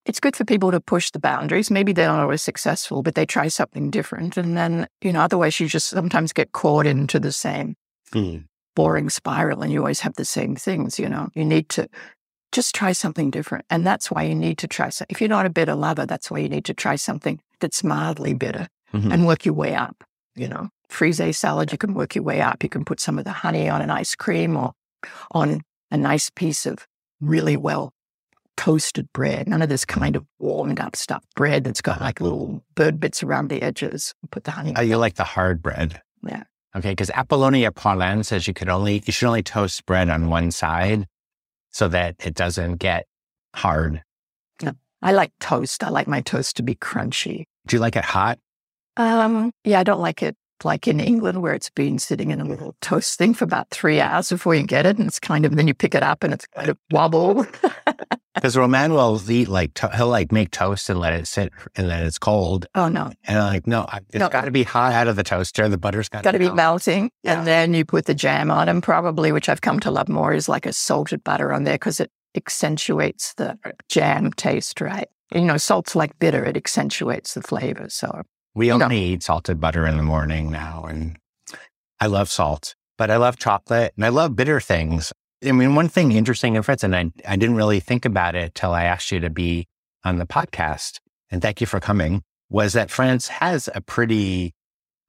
[0.07, 1.69] it's good for people to push the boundaries.
[1.69, 4.37] Maybe they're not always successful, but they try something different.
[4.37, 7.75] And then, you know, otherwise you just sometimes get caught into the same
[8.13, 8.37] Hmm.
[8.73, 11.27] boring spiral and you always have the same things, you know.
[11.35, 11.89] You need to
[12.53, 13.65] just try something different.
[13.69, 14.89] And that's why you need to try.
[14.89, 17.83] So if you're not a bitter lover, that's why you need to try something that's
[17.83, 19.11] mildly bitter Mhm.
[19.11, 20.05] and work your way up.
[20.35, 22.63] You know, frisée salad, you can work your way up.
[22.63, 24.71] You can put some of the honey on an ice cream or
[25.31, 26.87] on a nice piece of
[27.19, 27.91] really well
[28.57, 29.47] toasted bread.
[29.47, 31.23] None of this kind of warmed up stuff.
[31.35, 34.13] Bread that's got like little bird bits around the edges.
[34.31, 34.73] Put the honey.
[34.75, 36.01] Oh, you like the hard bread.
[36.27, 36.43] Yeah.
[36.75, 40.51] Okay, because Apollonia Poilâne says you could only you should only toast bread on one
[40.51, 41.07] side
[41.71, 43.05] so that it doesn't get
[43.55, 44.03] hard.
[45.01, 45.83] I like toast.
[45.83, 47.45] I like my toast to be crunchy.
[47.67, 48.39] Do you like it hot?
[48.97, 52.45] Um, yeah, I don't like it like in England where it's been sitting in a
[52.45, 54.97] little toast thing for about three hours before you get it.
[54.97, 57.45] And it's kind of, then you pick it up and it's kind of wobble.
[58.37, 61.89] Because Romain will eat like to- he'll like make toast and let it sit and
[61.89, 62.65] then it's cold.
[62.75, 64.29] oh no, And I'm like, no, it's No.
[64.29, 65.67] got to be hot out of the toaster.
[65.69, 67.11] The butter's got to be melting.
[67.23, 67.37] Yeah.
[67.39, 70.33] And then you put the jam on them probably, which I've come to love more
[70.33, 73.57] is like a salted butter on there because it accentuates the
[73.89, 75.07] jam taste, right?
[75.33, 76.43] You know, salt's like bitter.
[76.45, 77.87] It accentuates the flavor.
[77.89, 78.21] So
[78.55, 78.85] We you know.
[78.85, 81.17] only eat salted butter in the morning now, and
[81.99, 85.11] I love salt, but I love chocolate and I love bitter things.
[85.45, 88.55] I mean, one thing interesting in France, and I, I didn't really think about it
[88.55, 89.67] till I asked you to be
[90.03, 94.53] on the podcast, and thank you for coming, was that France has a pretty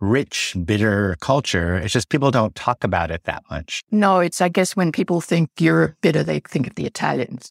[0.00, 1.76] rich bitter culture.
[1.76, 3.82] It's just people don't talk about it that much.
[3.90, 7.50] no, it's, I guess when people think Europe bitter, they think of the Italians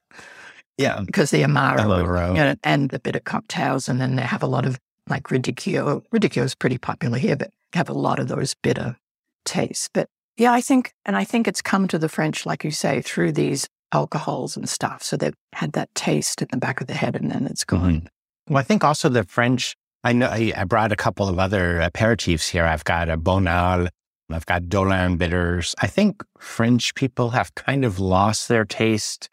[0.78, 1.02] Yeah.
[1.06, 2.30] because the Amaro Amaro.
[2.30, 3.90] you know, and the bitter cocktails.
[3.90, 6.04] And then they have a lot of like Radicchio.
[6.14, 8.96] Radicchio is pretty popular here, but have a lot of those bitter
[9.44, 9.90] tastes.
[9.94, 13.02] But yeah, I think, and I think it's come to the French, like you say,
[13.02, 15.04] through these alcohols and stuff.
[15.04, 18.02] So they've had that taste in the back of the head and then it's gone.
[18.02, 18.08] Mhm.
[18.50, 21.80] Well, I think also the French, I know I, I brought a couple of other
[21.80, 22.66] aperitifs here.
[22.66, 23.90] I've got a Bonal,
[24.30, 25.74] I've got Dolin bitters.
[25.82, 29.30] I think French people have kind of lost their taste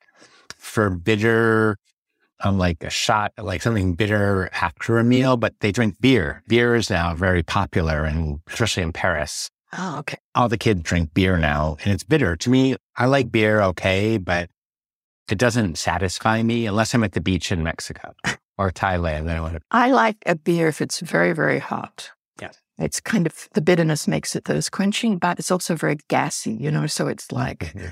[0.57, 1.77] for bitter,
[2.41, 6.43] um, like a shot, like something bitter after a meal, but they drink beer.
[6.47, 9.51] Beer is now very popular, and especially in Paris.
[9.77, 10.19] Oh, okay.
[10.35, 12.37] All the kids drink beer now, and it's bitter.
[12.37, 14.49] To me, I like beer okay, but
[15.31, 18.15] it doesn't satisfy me unless I'm at the beach in Mexico
[18.59, 19.29] or Thailand.
[19.29, 22.11] I want to I like a beer if it's very, very hot.
[22.41, 22.61] Yes.
[22.79, 26.71] It's kind of the bitterness makes it thirst quenching, but it's also very gassy, you
[26.71, 26.87] know.
[26.87, 27.87] So it's like, mm-hmm.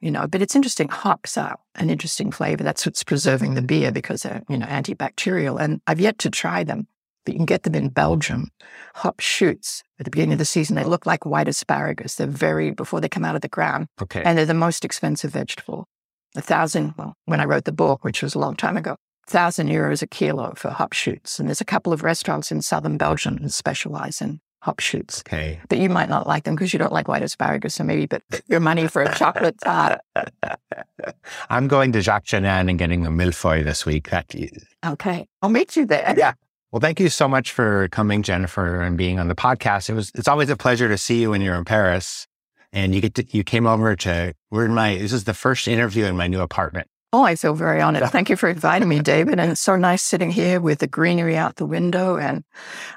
[0.00, 0.88] you know, but it's interesting.
[0.88, 2.64] Hops are an interesting flavor.
[2.64, 5.60] That's what's preserving the beer because they're, you know, antibacterial.
[5.60, 6.86] And I've yet to try them,
[7.24, 8.50] but you can get them in Belgium.
[8.96, 10.76] Hop shoots at the beginning of the season.
[10.76, 12.14] They look like white asparagus.
[12.16, 13.88] They're very, before they come out of the ground.
[14.02, 14.22] Okay.
[14.22, 15.86] And they're the most expensive vegetable.
[16.36, 18.96] A thousand, well, when I wrote the book, which was a long time ago,
[19.26, 21.38] a thousand euros a kilo for hop shoots.
[21.38, 25.22] And there's a couple of restaurants in southern Belgium that specialize in hop shoots.
[25.26, 25.58] okay.
[25.68, 27.74] But you might not like them because you don't like white asparagus.
[27.74, 30.00] So maybe, but your money for a chocolate tart.
[31.50, 34.10] I'm going to Jacques Genin and getting the millefeuille this week.
[34.10, 34.32] That,
[34.84, 35.26] Okay.
[35.42, 36.14] I'll meet you there.
[36.16, 36.34] Yeah.
[36.72, 39.90] Well, thank you so much for coming, Jennifer, and being on the podcast.
[39.90, 42.26] It was it's always a pleasure to see you when you're in Paris.
[42.72, 45.66] And you get to, you came over to we're in my this is the first
[45.66, 46.86] interview in my new apartment.
[47.12, 48.08] Oh, I feel very honored.
[48.10, 49.40] Thank you for inviting me, David.
[49.40, 52.16] And it's so nice sitting here with the greenery out the window.
[52.16, 52.44] And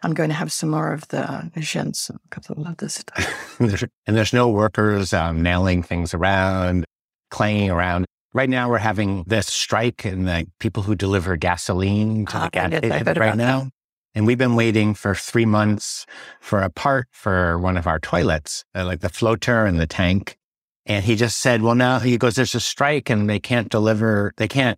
[0.04, 3.60] I'm going to have some more of the gens because I love this stuff.
[3.60, 6.86] and, there's, and there's no workers um, nailing things around,
[7.32, 8.06] clanging around.
[8.34, 12.50] Right now, we're having this strike and the people who deliver gasoline to Ah, the
[12.50, 13.70] gas yes, I station right now.
[14.16, 16.06] And we've been waiting for three months
[16.40, 20.38] for a part for one of our toilets, uh, like the floater and the tank.
[20.86, 24.34] And he just said, well, now he goes, there's a strike and they can't deliver,
[24.38, 24.78] they can't,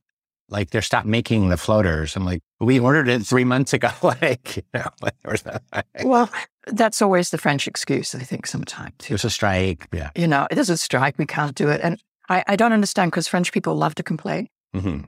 [0.49, 2.15] like, they're stopped making the floaters.
[2.15, 3.89] I'm like, we ordered it three months ago.
[4.03, 5.15] like, you know, like.
[6.03, 6.29] Well,
[6.67, 8.93] that's always the French excuse, I think, sometimes.
[9.07, 9.87] there's a strike.
[9.91, 10.11] Yeah.
[10.15, 11.17] You know, it is a strike.
[11.17, 11.81] We can't do it.
[11.83, 11.99] And
[12.29, 14.47] I, I don't understand because French people love to complain.
[14.73, 15.01] hmm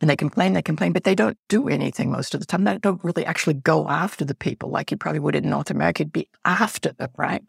[0.00, 2.64] And they complain, they complain, but they don't do anything most of the time.
[2.64, 6.02] They don't really actually go after the people like you probably would in North America.
[6.02, 7.42] You'd be after them, right?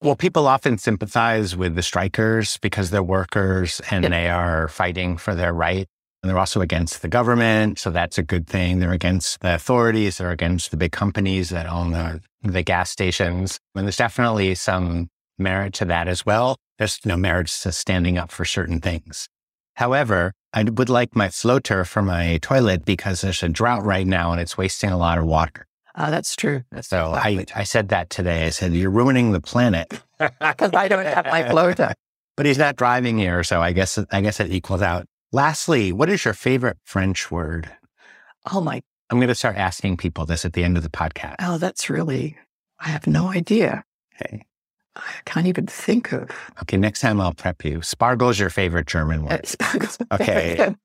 [0.00, 5.34] Well, people often sympathize with the strikers because they're workers and they are fighting for
[5.34, 5.86] their right.
[6.22, 7.78] And they're also against the government.
[7.78, 8.78] So that's a good thing.
[8.78, 10.18] They're against the authorities.
[10.18, 13.58] They're against the big companies that own the, the gas stations.
[13.74, 16.56] And there's definitely some merit to that as well.
[16.82, 19.28] There's no merit to standing up for certain things.
[19.76, 24.32] However, I would like my floater for my toilet because there's a drought right now
[24.32, 25.68] and it's wasting a lot of water.
[25.94, 26.64] Uh, that's true.
[26.72, 28.46] That's So I, I said that today.
[28.46, 29.92] I said, you're ruining the planet.
[30.18, 31.94] because I don't have my floater.
[32.36, 35.06] but he's not driving here, so I guess I guess it equals out.
[35.30, 37.70] Lastly, what is your favorite French word?
[38.50, 41.36] Oh my, I'm going to start asking people this at the end of the podcast.
[41.38, 42.36] oh, that's really,
[42.80, 43.84] I have no idea.
[44.16, 44.46] Okay.
[44.96, 46.28] I can't even think of.
[46.62, 46.76] Okay.
[46.76, 47.78] Next time I'll prep you.
[47.78, 49.46] Spargle's is your favorite German word.
[50.12, 50.74] Okay.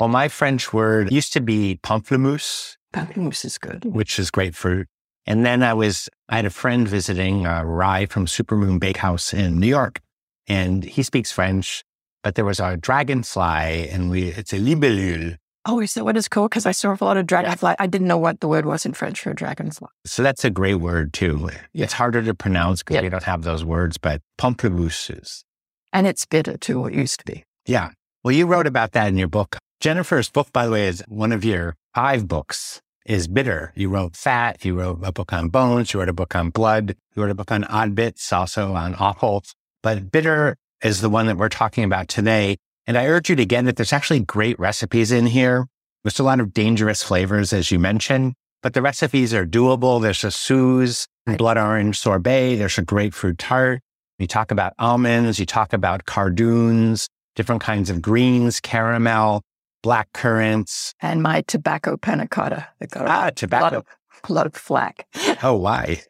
[0.00, 3.84] Well, my French word used to be pamplemousse, Pamplemousse is good.
[3.86, 4.86] which is grapefruit.
[5.26, 9.58] And then I was, I had a friend visiting uh, Ry from Supermoon Bakehouse in
[9.58, 10.00] New York,
[10.46, 11.84] and he speaks French,
[12.22, 15.36] but there was a dragonfly, and we, it's a libellule.
[15.66, 16.50] Oh, is that what it's called?
[16.50, 17.74] Because I saw a lot of dragonfly.
[17.78, 19.88] I didn't know what the word was in French for dragonfly.
[20.04, 21.48] So that's a great word too.
[21.72, 23.02] It's harder to pronounce because Yeah.
[23.02, 25.44] we don't have those words, but pamplemousse is.
[25.92, 27.44] And it's bitter too, what it used to be.
[27.66, 27.90] Yeah.
[28.22, 29.56] Well, you wrote about that in your book.
[29.80, 33.72] Jennifer's book, by the way, is one of your five books is bitter.
[33.74, 34.64] You wrote fat.
[34.64, 35.92] You wrote a book on bones.
[35.92, 36.96] You wrote a book on blood.
[37.14, 39.54] You wrote a book on odd bits, also on offals.
[39.82, 42.56] But bitter is the one that we're talking about today.
[42.86, 43.76] And I urge you to get it.
[43.76, 45.66] There's actually great recipes in here.
[46.02, 50.02] There's a lot of dangerous flavors, as you mentioned, but the recipes are doable.
[50.02, 51.06] There's a Suze
[51.38, 52.56] blood orange sorbet.
[52.56, 53.80] There's a grapefruit tart.
[54.18, 55.38] You talk about almonds.
[55.40, 59.42] You talk about cardoons, different kinds of greens, caramel,
[59.82, 60.94] black currants.
[61.00, 62.66] And my tobacco panna cotta.
[62.80, 63.76] that got a Ah, lot tobacco.
[63.78, 63.84] of,
[64.28, 65.06] a lot of flack.
[65.42, 66.02] Oh, why?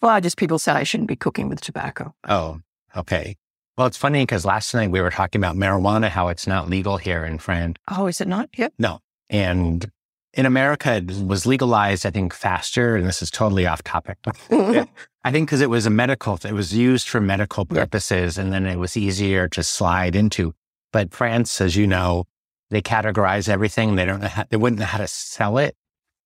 [0.00, 2.14] Well, just people say I shouldn't be cooking with tobacco.
[2.28, 2.60] Oh,
[2.96, 3.36] okay.
[3.76, 6.96] Well, it's funny because last night we were talking about marijuana, how it's not legal
[6.96, 7.76] here in France.
[7.90, 8.48] Oh, is it not?
[8.56, 8.74] Yep.
[8.78, 9.00] No.
[9.28, 9.90] And
[10.32, 12.96] in America, it was legalized, I think, faster.
[12.96, 14.18] And this is totally off topic.
[14.50, 18.66] I think because it was a medical, it was used for medical purposes and then
[18.66, 20.54] it was easier to slide into.
[20.92, 22.24] But France, as you know,
[22.70, 23.96] they categorize everything.
[23.96, 25.76] They don't know how, they wouldn't know how to sell it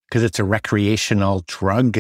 [0.09, 1.99] because it's a recreational drug.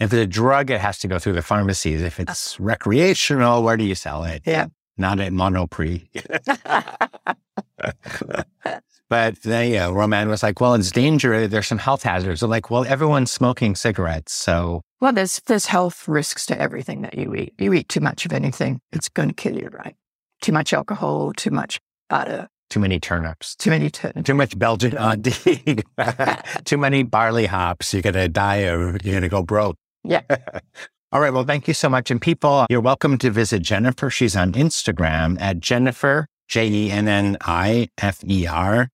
[0.00, 2.02] If it's a drug, it has to go through the pharmacies.
[2.02, 4.42] If it's recreational, where do you sell it?
[4.44, 4.66] Yeah.
[4.96, 6.08] Not at Monoprix.
[9.10, 11.50] But they, uh, Romain was like, well, it's dangerous.
[11.50, 12.40] There's some health hazards.
[12.40, 14.32] They're like, well, everyone's smoking cigarettes.
[14.32, 17.52] So well, there's there's health risks to everything that you eat.
[17.58, 19.94] You eat too much of anything, it's going to kill you, right?
[20.40, 24.26] Too much alcohol, too much butter, too many turnips, too many turnips.
[24.26, 25.82] too much Belgian auntie,
[26.64, 27.92] too many barley hops.
[27.92, 29.76] You're going to die or you're going to go broke.
[30.04, 30.22] Yeah.
[31.12, 31.32] All right.
[31.32, 32.10] Well, thank you so much.
[32.10, 34.10] And people, you're welcome to visit Jennifer.
[34.10, 38.88] She's on Instagram at Jennifer, J E N N I F E R.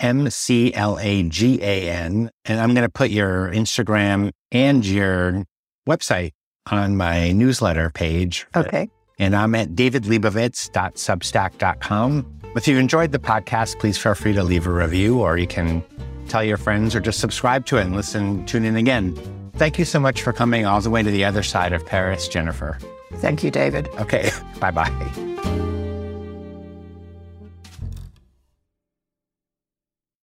[0.00, 2.30] M C L A G A N.
[2.44, 5.42] And I'm going to put your Instagram and your
[5.88, 6.30] website
[6.70, 8.46] on my newsletter page.
[8.54, 8.88] Okay.
[9.18, 12.34] And I'm at davidlebovitz.substack.com.
[12.54, 15.84] If you enjoyed the podcast, please feel free to leave a review or you can
[16.28, 19.37] tell your friends or just subscribe to it and listen, tune in again.
[19.58, 22.28] Thank you so much for coming all the way to the other side of Paris,
[22.28, 22.78] Jennifer.
[23.14, 23.88] Thank you, David.
[23.98, 24.30] Okay.
[24.60, 25.67] Bye bye.